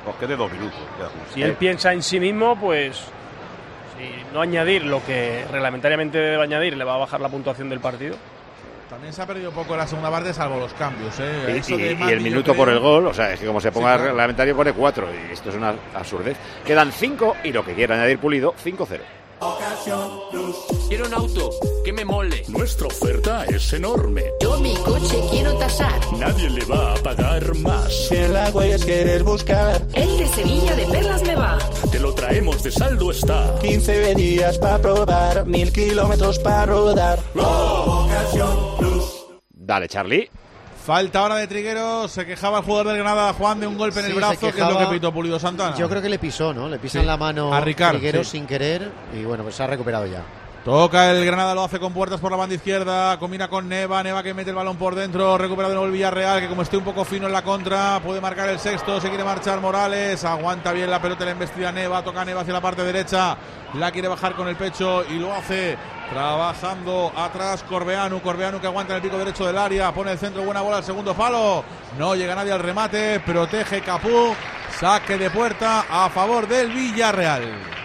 [0.07, 0.77] Os quede dos minutos.
[0.99, 1.07] ya.
[1.33, 2.97] Si él piensa en sí mismo, pues.
[3.97, 7.79] Si no añadir lo que reglamentariamente debe añadir, le va a bajar la puntuación del
[7.79, 8.17] partido.
[8.93, 11.15] También se ha perdido poco en la segunda parte, salvo los cambios.
[11.19, 11.53] ¿eh?
[11.55, 13.47] Y, Eso y- de y el minuto creo- por el gol, o sea, es que
[13.47, 14.09] como se ponga claro.
[14.09, 16.37] reglamentario pone 4 y esto es una absurdez.
[16.63, 19.01] Quedan 5 y lo que quiera añadir Pulido, 5-0.
[20.87, 21.49] Quiero un auto
[21.83, 22.43] que me mole.
[22.47, 24.23] Nuestra oferta es enorme.
[24.41, 25.99] Yo mi coche quiero tasar.
[26.17, 28.07] Nadie le va a pagar más.
[28.07, 29.81] Si en la huellas quieres buscar.
[29.93, 31.57] El de Sevilla de Perlas me va.
[31.91, 33.55] Te lo traemos de saldo está.
[33.59, 37.19] 15 días para probar, mil kilómetros para rodar.
[39.73, 40.29] Dale, Charlie.
[40.85, 44.05] Falta ahora de Trigueros, se quejaba el jugador del Granada, Juan, de un golpe en
[44.05, 45.75] Sí, el brazo, que es lo que pitó Pulido Santana.
[45.75, 46.69] Yo creo que le pisó, ¿no?
[46.69, 47.07] Le pisan Sí.
[47.07, 48.37] la mano A Ricard, Trigueros sí.
[48.37, 50.21] sin querer y bueno, pues se ha recuperado ya.
[50.63, 54.21] Toca el Granada, lo hace con puertas por la banda izquierda, combina con Neva, Neva
[54.21, 56.83] que mete el balón por dentro, recupera de nuevo el Villarreal, que como esté un
[56.83, 60.91] poco fino en la contra, puede marcar el sexto, se quiere marchar Morales, aguanta bien
[60.91, 63.35] la pelota, la embestida Neva, toca Neva hacia la parte derecha,
[63.73, 65.75] la quiere bajar con el pecho y lo hace
[66.13, 70.43] trabajando atrás Corbeanu, Corbeanu que aguanta en el pico derecho del área, pone el centro,
[70.43, 71.63] buena bola al segundo palo,
[71.97, 74.35] no llega nadie al remate, protege Capú,
[74.79, 77.82] saque de puerta a favor del Villarreal.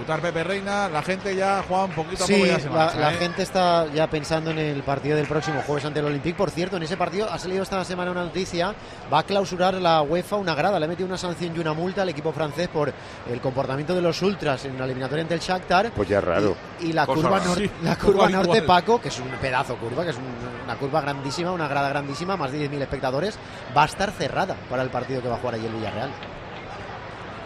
[0.00, 2.74] A ejecutar Pepe Reina, la gente ya, Juan, poquito a poco Sí, ya se la,
[2.74, 3.16] marcha, la ¿eh?
[3.16, 6.36] gente está ya pensando en el partido del próximo jueves ante el Olympique.
[6.38, 8.74] Por cierto, en ese partido ha salido esta semana una noticia,
[9.12, 12.00] va a clausurar la UEFA una grada, le ha metido una sanción y una multa
[12.00, 12.90] al equipo francés por
[13.30, 15.90] el comportamiento de los ultras en la eliminatoria ante el Shakhtar.
[15.90, 16.56] Pues ya es raro.
[16.80, 17.50] Y la Cosa curva, rara.
[17.50, 18.62] nor- Sí, la un curva poco norte.
[18.62, 22.38] Paco, que es un pedazo curva, que es un- una curva grandísima, una grada grandísima,
[22.38, 23.38] más de 10.000 espectadores,
[23.76, 26.10] va a estar cerrada para el partido que va a jugar allí el Villarreal.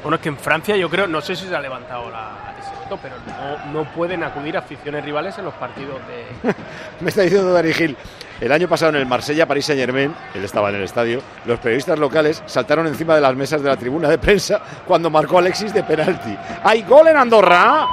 [0.04, 2.98] Bueno, es que en Francia yo creo, no sé si se ha levantado la, ese
[3.02, 6.54] pero no, no pueden acudir aficiones rivales en los partidos de.
[7.00, 7.96] Me está diciendo Dani Gil.
[8.38, 11.58] El año pasado en el Marsella, París Saint Germain, él estaba en el estadio, los
[11.58, 15.72] periodistas locales saltaron encima de las mesas de la tribuna de prensa cuando marcó Alexis
[15.72, 16.36] de penalti.
[16.62, 17.86] ¡Hay gol en Andorra!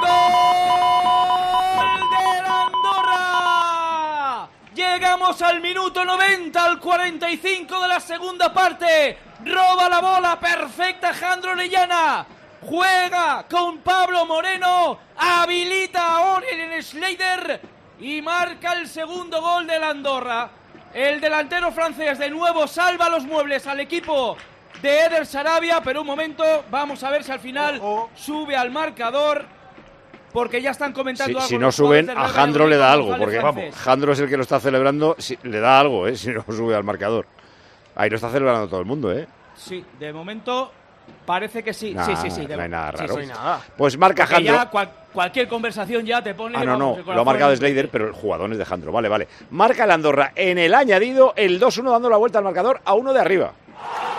[0.00, 0.19] del
[4.80, 9.18] Llegamos al minuto 90, al 45 de la segunda parte.
[9.44, 12.24] Roba la bola, perfecta Jandro Orellana.
[12.62, 17.60] Juega con Pablo Moreno, habilita a Oren Schleider
[18.00, 20.48] y marca el segundo gol del Andorra.
[20.94, 24.38] El delantero francés de nuevo salva los muebles al equipo
[24.80, 27.82] de Eder Sarabia, pero un momento, vamos a ver si al final
[28.14, 29.59] sube al marcador.
[30.32, 33.40] Porque ya están comentando Si, algo si no suben, a Jandro le da algo, porque
[33.40, 33.74] Francés.
[33.76, 36.16] Jandro es el que lo está celebrando, si- le da algo, ¿eh?
[36.16, 37.26] si no sube al marcador.
[37.96, 39.26] Ahí lo está celebrando todo el mundo, ¿eh?
[39.56, 40.72] Sí, de momento
[41.26, 42.46] Parece que sí, Nah, sí, sí, sí.
[42.46, 43.16] no hay nada raro.
[43.20, 43.60] sí, nada.
[43.76, 44.70] Pues marca Porque ya Jandro.
[44.70, 46.56] cual- cualquier conversación ya te pone.
[46.56, 48.92] Ah, no, vamos, no, lo ha marcado Slater, pero el jugador es de Jandro.
[48.92, 49.26] Vale, vale.
[49.50, 53.12] Marca el Andorra en el añadido, el 2-1 dando la vuelta al marcador a uno
[53.12, 53.52] de arriba.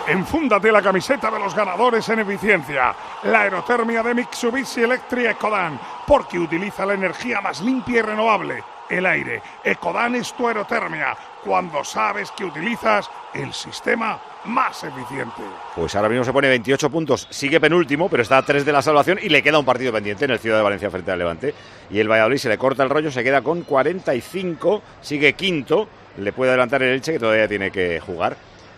[0.06, 2.94] Enfúndate la camiseta de los ganadores en eficiencia.
[3.24, 9.06] La aerotermia de Mitsubishi Electric Ecodan, porque utiliza la energía más limpia y renovable, el
[9.06, 9.40] aire.
[9.62, 15.42] Ecodan es tu aerotermia, cuando sabes que utilizas el sistema más eficiente.
[15.76, 18.82] Pues ahora mismo se pone 28 puntos, sigue penúltimo, pero está a 3 de la
[18.82, 21.54] salvación y le queda un partido pendiente en el Ciudad de Valencia frente al Levante.
[21.90, 26.32] Y el Valladolid se le corta el rollo, se queda con 45, sigue quinto, le
[26.32, 28.36] puede adelantar el Elche que todavía tiene que jugar.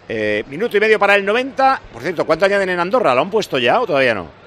[0.09, 1.81] Eh, minuto y medio para el 90.
[1.93, 3.15] Por cierto, ¿cuánto añaden en Andorra?
[3.15, 4.44] ¿Lo han puesto ya o todavía no?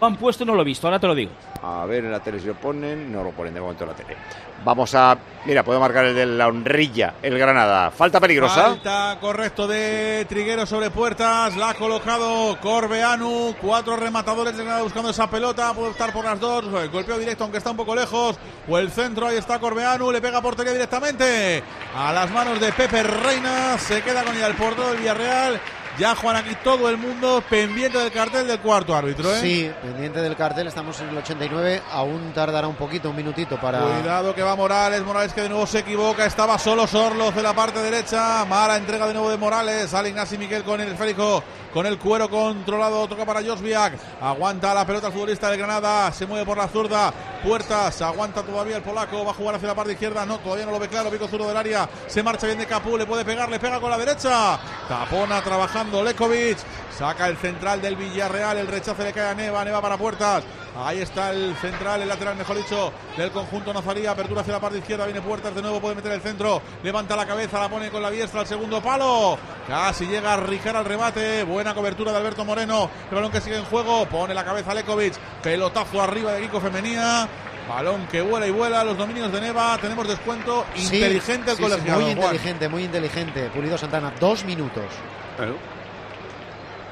[0.00, 1.32] Lo han puesto, no lo he visto, ahora te lo digo.
[1.62, 3.96] A ver, en la tele si lo ponen, no lo ponen de momento en la
[3.96, 4.16] tele.
[4.64, 5.16] Vamos a.
[5.44, 7.90] Mira, puedo marcar el de la honrilla, el Granada.
[7.90, 8.62] Falta peligrosa.
[8.62, 11.56] Falta correcto de Triguero sobre puertas.
[11.56, 13.54] La ha colocado Corbeanu.
[13.60, 15.72] Cuatro rematadores de Granada buscando esa pelota.
[15.72, 16.64] Puede optar por las dos.
[16.82, 18.38] El golpeo directo, aunque está un poco lejos.
[18.68, 19.26] O el centro.
[19.26, 20.12] Ahí está Corbeanu.
[20.12, 21.62] Le pega portería directamente.
[21.96, 23.78] A las manos de Pepe Reina.
[23.78, 25.60] Se queda con ella el portero del Villarreal.
[25.98, 29.34] Ya Juan aquí todo el mundo pendiente del cartel del cuarto árbitro.
[29.34, 29.40] ¿eh?
[29.40, 33.80] Sí, pendiente del cartel, estamos en el 89, aún tardará un poquito, un minutito para...
[33.80, 37.54] Cuidado que va Morales, Morales que de nuevo se equivoca, estaba solo Sorloz en la
[37.54, 41.86] parte derecha, mala entrega de nuevo de Morales, sale Ignasi Miquel con el esférico, con
[41.86, 46.44] el cuero controlado, toca para Josviak, aguanta la pelota el futbolista de Granada, se mueve
[46.44, 47.12] por la zurda,
[47.44, 50.72] Puertas, aguanta todavía el polaco, va a jugar hacia la parte izquierda, no, todavía no
[50.72, 53.48] lo ve claro, pico zurdo del área, se marcha bien de Capú, le puede pegar,
[53.48, 54.58] le pega con la derecha,
[54.88, 56.58] tapona trabajando Lekovic,
[56.96, 60.44] saca el central del Villarreal, el rechace le cae a Neva, Neva para Puertas,
[60.86, 64.78] ahí está el central, el lateral mejor dicho, del conjunto Nazarí, apertura hacia la parte
[64.78, 68.02] izquierda, viene Puertas de nuevo, puede meter el centro, levanta la cabeza, la pone con
[68.02, 72.44] la diestra al segundo palo, casi llega a Rijar al remate, buena cobertura de Alberto
[72.44, 76.60] Moreno, el balón que sigue en juego, pone la cabeza Lekovic, pelotazo arriba de Kiko
[76.60, 77.28] Femenía,
[77.68, 81.62] balón que vuela y vuela, los dominios de Neva, tenemos descuento, Sí, inteligente el sí,
[81.62, 82.10] muy Juan.
[82.10, 83.50] inteligente, muy inteligente.
[83.54, 84.84] Pulido Santana, dos minutos.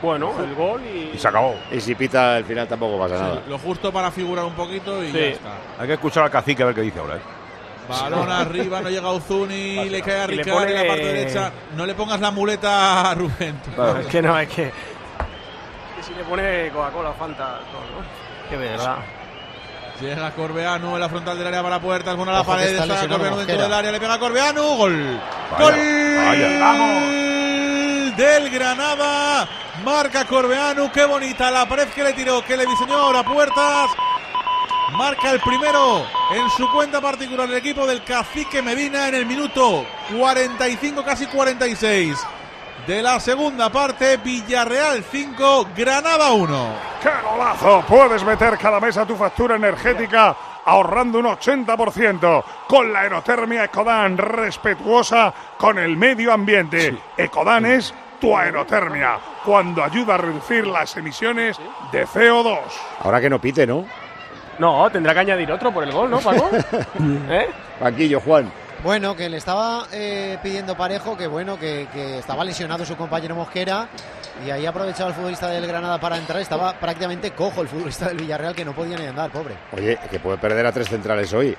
[0.03, 1.11] Bueno, el gol y...
[1.15, 1.57] Y se acabó.
[1.73, 3.43] Y si pita al final tampoco pasa nada.
[3.49, 5.19] Lo justo para figurar un poquito y Sí.
[5.19, 5.51] ya está.
[5.79, 7.17] Hay que escuchar al cacique a ver qué dice ahora.
[7.17, 7.21] ¿eh?
[7.89, 11.53] Balón arriba, no llega Uzuni, le cae a Y le Ricard en la parte derecha.
[11.77, 13.59] No le pongas la muleta a Rubén.
[14.01, 14.65] Es que no, es que...
[15.97, 18.49] que si le pone Coca-Cola o Fanta, todo, ¿no?
[18.51, 18.99] Que verdad.
[20.01, 23.09] Llega Corbeanu en la frontal del área para puertas, bueno la Ojo pared, está está
[23.09, 25.21] Corbeanu dentro del área, le pega a Corbeanu, gol.
[25.51, 25.75] Vaya, gol
[26.25, 26.61] vaya.
[26.61, 28.17] Vamos.
[28.17, 29.49] del Granada.
[29.85, 33.91] Marca Corbeanu, qué bonita la pared que le tiró, que le diseñó ahora puertas.
[34.93, 39.85] Marca el primero en su cuenta particular el equipo del Cacique Medina en el minuto
[40.17, 42.17] 45, casi 46
[42.89, 44.17] de la segunda parte.
[44.17, 46.69] Villarreal 5, Granada 1.
[47.03, 47.85] ¡Qué golazo!
[47.87, 50.35] Puedes meter cada mes a tu factura energética
[50.65, 56.97] ahorrando un 80% con la aerotermia Ecodan, respetuosa con el medio ambiente.
[57.17, 61.59] Ecodan es tu aerotermia, cuando ayuda a reducir las emisiones
[61.93, 62.59] de CO2.
[63.05, 63.85] Ahora que no pite, ¿no?
[64.59, 66.49] No, tendrá que añadir otro por el gol, ¿no, Paco?
[67.29, 67.51] ¿Eh?
[67.81, 68.51] Banquillo, Juan.
[68.83, 73.35] Bueno, que le estaba eh, pidiendo parejo, que bueno, que, que estaba lesionado su compañero
[73.35, 73.89] Mosquera
[74.47, 76.41] y ahí aprovechaba el futbolista del Granada para entrar.
[76.41, 79.57] Estaba prácticamente cojo el futbolista del Villarreal que no podía ni andar, pobre.
[79.73, 81.57] Oye, que puede perder a tres centrales hoy.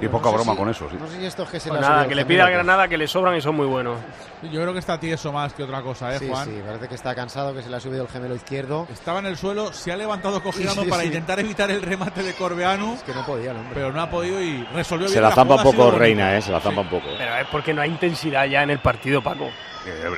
[0.00, 0.96] Y poca No broma si- con eso, sí.
[0.98, 2.52] No sé si esto es que se Pues le ha nada, que le pida al
[2.52, 3.98] Granada que le sobran y son muy buenos.
[4.42, 6.44] Yo creo que está tieso más que otra cosa, ¿eh, Sí, Juan?
[6.44, 8.86] sí, parece que está cansado, que se le ha subido el gemelo izquierdo.
[8.92, 11.08] Estaba en el suelo, se ha levantado cogiendo Sí, sí, para sí.
[11.08, 13.70] intentar evitar el remate de Corbeanu, Que no podía hombre.
[13.74, 15.98] pero no ha podido y resolvió Se bien la zampa un jugada, ha sido poco.
[15.98, 16.42] Reina, ¿eh?
[16.42, 17.06] Se la zampa un poco.
[17.18, 19.48] Pero es porque no hay intensidad ya en el partido, Paco.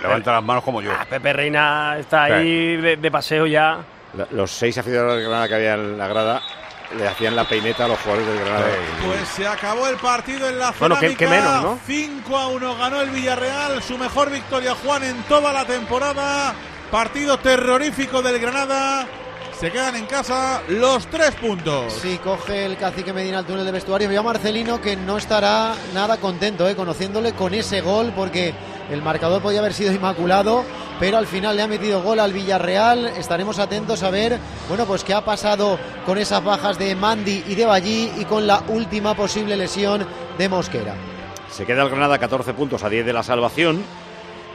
[0.03, 0.91] Levanta las manos como yo.
[0.93, 3.79] Ah, Pepe Reina está ahí de, de paseo ya.
[4.15, 6.43] La- Los seis aficionados del Granada que había en la grada
[6.97, 8.67] le hacían la peineta a los jugadores del Granada.
[9.07, 11.19] Pues se acabó el partido en la Bueno, cerámica.
[11.19, 11.79] que- que menos, ¿no?
[11.87, 16.55] 5 a 1 ganó el Villarreal, su mejor victoria Juan en toda la temporada.
[16.91, 19.07] Partido terrorífico del Granada.
[19.59, 21.93] Se quedan en casa los tres puntos.
[21.93, 24.09] Sí, coge el cacique Medina al túnel de vestuario.
[24.09, 28.55] Veo a Marcelino que no estará nada contento, eh, conociéndole con ese gol, porque
[28.91, 30.65] el marcador podía haber sido inmaculado,
[30.99, 33.07] pero al final le ha metido gol al Villarreal.
[33.17, 34.39] Estaremos atentos a ver,
[34.69, 38.47] bueno, pues qué ha pasado con esas bajas de Mandi y de Ballí y con
[38.47, 40.95] la última posible lesión de Mosquera.
[41.51, 43.83] Se queda el Granada 14 puntos a 10 de la salvación.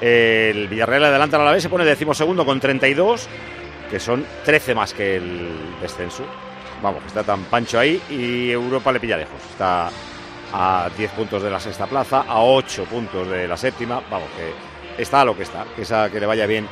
[0.02, 3.28] El Villarreal adelanta a la vez, se pone decimosegundo con 32,
[3.90, 6.24] que son 13 más que el descenso.
[6.82, 9.42] Vamos, está tan pancho ahí y Europa le pilla lejos.
[9.52, 9.90] Está
[10.54, 14.02] a 10 puntos de la sexta plaza, a 8 puntos de la séptima.
[14.10, 15.66] Vamos, que está a lo que está.
[15.76, 16.68] Que, esa, que le vaya bien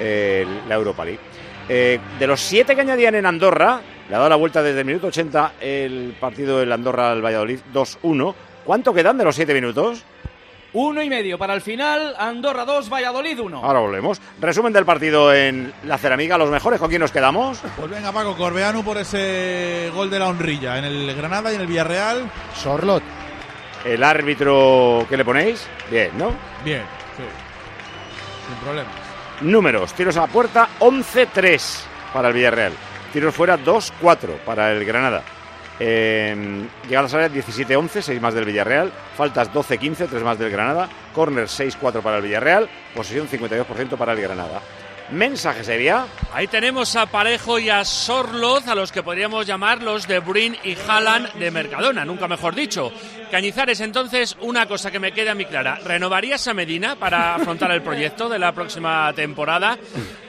[0.00, 1.20] el- la Europa League.
[1.68, 4.84] Eh, de los siete que añadían en Andorra, le ha dado la vuelta desde el
[4.86, 8.34] minuto 80 el partido del Andorra al Valladolid 2-1.
[8.64, 10.04] ¿Cuánto quedan de los siete minutos?
[10.72, 12.14] Uno y medio para el final.
[12.18, 13.64] Andorra 2, Valladolid 1.
[13.64, 14.20] Ahora volvemos.
[14.40, 16.36] Resumen del partido en la Ceramiga.
[16.36, 17.58] Los mejores, ¿con quién nos quedamos?
[17.78, 21.62] Pues venga, Paco Corbeanu por ese gol de la honrilla en el Granada y en
[21.62, 22.30] el Villarreal.
[22.54, 23.02] Sorlot.
[23.84, 25.66] El árbitro que le ponéis.
[25.90, 26.32] Bien, ¿no?
[26.64, 26.82] Bien,
[27.16, 27.22] sí.
[28.48, 28.92] Sin problemas.
[29.40, 29.92] Números.
[29.92, 31.80] Tiros a la puerta 11-3
[32.12, 32.72] para el Villarreal.
[33.12, 35.22] Tiros fuera 2-4 para el Granada.
[35.78, 38.92] Eh, llegadas a la área 17-11, 6 más del Villarreal.
[39.16, 40.88] Faltas 12-15, 3 más del Granada.
[41.14, 42.68] Corner 6-4 para el Villarreal.
[42.94, 44.60] Posesión 52% para el Granada.
[45.10, 46.06] Mensajes, Evia.
[46.32, 50.56] Ahí tenemos a Parejo y a Sorloz, a los que podríamos llamar los de Brin
[50.64, 52.92] y Haaland de Mercadona, nunca mejor dicho.
[53.30, 55.78] Cañizares, entonces, una cosa que me queda muy clara.
[55.84, 59.78] ¿Renovarías a Medina para afrontar el proyecto de la próxima temporada?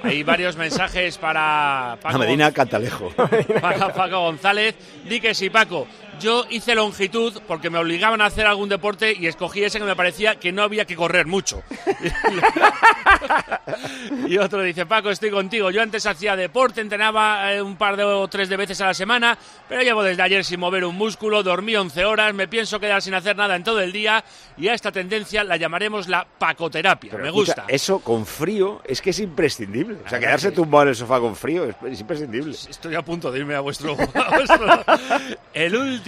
[0.03, 3.09] Hay varios mensajes para Paco, A Medina Cantalejo.
[3.61, 4.75] para Paco González.
[5.05, 5.87] Di que sí, Paco.
[6.19, 9.95] Yo hice longitud porque me obligaban a hacer algún deporte y escogí ese que me
[9.95, 11.61] parecía que no había que correr mucho.
[14.27, 15.71] y otro dice, Paco, estoy contigo.
[15.71, 18.93] Yo antes hacía deporte, entrenaba eh, un par de o tres de veces a la
[18.93, 19.37] semana,
[19.67, 23.13] pero llevo desde ayer sin mover un músculo, dormí 11 horas, me pienso quedar sin
[23.13, 24.23] hacer nada en todo el día
[24.57, 27.11] y a esta tendencia la llamaremos la pacoterapia.
[27.11, 27.73] Pero me escucha, gusta.
[27.73, 29.97] Eso con frío es que es imprescindible.
[30.05, 32.55] O sea, quedarse tumbado en el sofá con frío es, es imprescindible.
[32.69, 34.83] Estoy a punto de irme a vuestro, a vuestro-
[35.53, 36.06] El último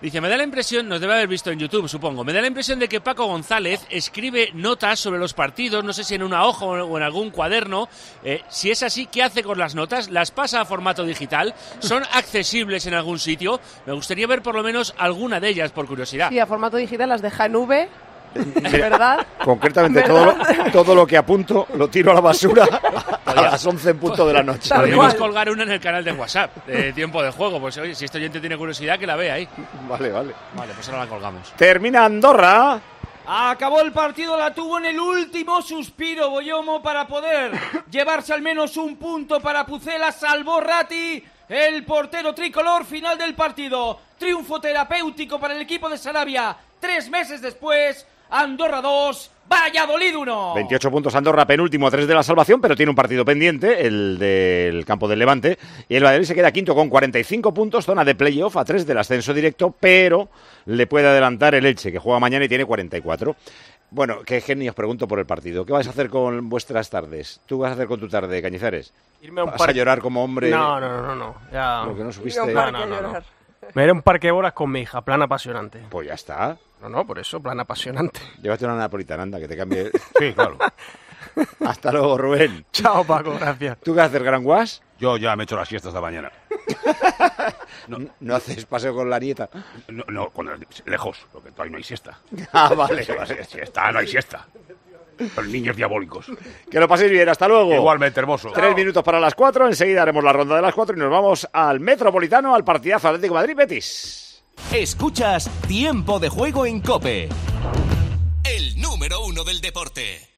[0.00, 2.46] dice, me da la impresión, nos debe haber visto en YouTube, supongo, me da la
[2.46, 6.44] impresión de que Paco González escribe notas sobre los partidos, no sé si en una
[6.44, 7.88] hoja o en algún cuaderno.
[8.24, 10.10] Eh, si es así, ¿qué hace con las notas?
[10.10, 11.54] ¿Las pasa a formato digital?
[11.80, 13.60] ¿Son accesibles en algún sitio?
[13.84, 16.30] Me gustaría ver por lo menos alguna de ellas, por curiosidad.
[16.30, 17.88] Sí, a formato digital las deja en V.
[18.70, 19.26] ¿Verdad?
[19.42, 20.36] Concretamente todo lo,
[20.70, 22.66] todo lo que apunto lo tiro a la basura
[23.40, 24.74] a las 11 en punto de la noche.
[24.74, 27.60] Podríamos colgar una en el canal de WhatsApp de tiempo de juego.
[27.60, 29.48] Pues oye, si este oyente tiene curiosidad, que la vea ahí.
[29.88, 30.34] Vale, vale.
[30.54, 31.52] Vale, pues ahora la colgamos.
[31.56, 32.80] Termina Andorra.
[33.28, 37.50] Acabó el partido, la tuvo en el último suspiro Boyomo para poder
[37.90, 43.98] llevarse al menos un punto para Pucela, salvó Ratti, el portero tricolor final del partido.
[44.16, 46.56] Triunfo terapéutico para el equipo de Sarabia.
[46.78, 50.54] Tres meses después, Andorra 2, Valladolid 1.
[50.54, 54.84] 28 puntos Andorra, penúltimo, 3 de la salvación, pero tiene un partido pendiente, el del
[54.84, 55.58] campo del Levante.
[55.88, 58.98] Y el Valladolid se queda quinto con 45 puntos, zona de playoff a 3 del
[58.98, 60.28] ascenso directo, pero
[60.66, 63.36] le puede adelantar el Elche, que juega mañana y tiene 44.
[63.90, 65.64] Bueno, qué genio os pregunto por el partido.
[65.64, 67.40] ¿Qué vais a hacer con vuestras tardes?
[67.46, 68.92] ¿Tú vas a hacer con tu tarde, Cañizares?
[69.22, 70.50] Irme a un ¿Vas a llorar como hombre?
[70.50, 71.14] No, no, no, no.
[71.14, 71.34] no.
[71.52, 71.84] Ya...
[71.86, 72.40] Lo que no supiste.
[72.40, 73.35] No, no, no, no.
[73.74, 75.82] Me iré a un parque de bolas con mi hija, plan apasionante.
[75.90, 76.56] Pues ya está.
[76.80, 78.20] No, no, por eso, plan apasionante.
[78.40, 79.90] Llévate una napolitana, anda, que te cambie.
[80.18, 80.58] Sí, claro.
[81.66, 82.64] Hasta luego, Rubén.
[82.72, 83.78] Chao, Paco, gracias.
[83.80, 84.82] ¿Tú qué haces, Gran Guas?
[84.98, 86.30] Yo ya me he hecho la siesta esta mañana.
[88.20, 89.48] No, haces paseo con la nieta?
[89.88, 90.54] No, no, cuando,
[90.86, 92.18] lejos, porque todavía no hay siesta.
[92.52, 93.04] Ah, vale,
[93.44, 94.46] siesta, no hay siesta.
[95.18, 96.26] Los niños diabólicos.
[96.70, 97.74] Que lo paséis bien, hasta luego.
[97.74, 98.50] Igualmente, hermoso.
[98.52, 101.48] Tres minutos para las cuatro, enseguida haremos la ronda de las cuatro y nos vamos
[101.52, 104.44] al Metropolitano, al partidazo Atlético Madrid-Betis.
[104.72, 107.28] Escuchas Tiempo de Juego en Cope.
[108.44, 110.28] El número uno del deporte.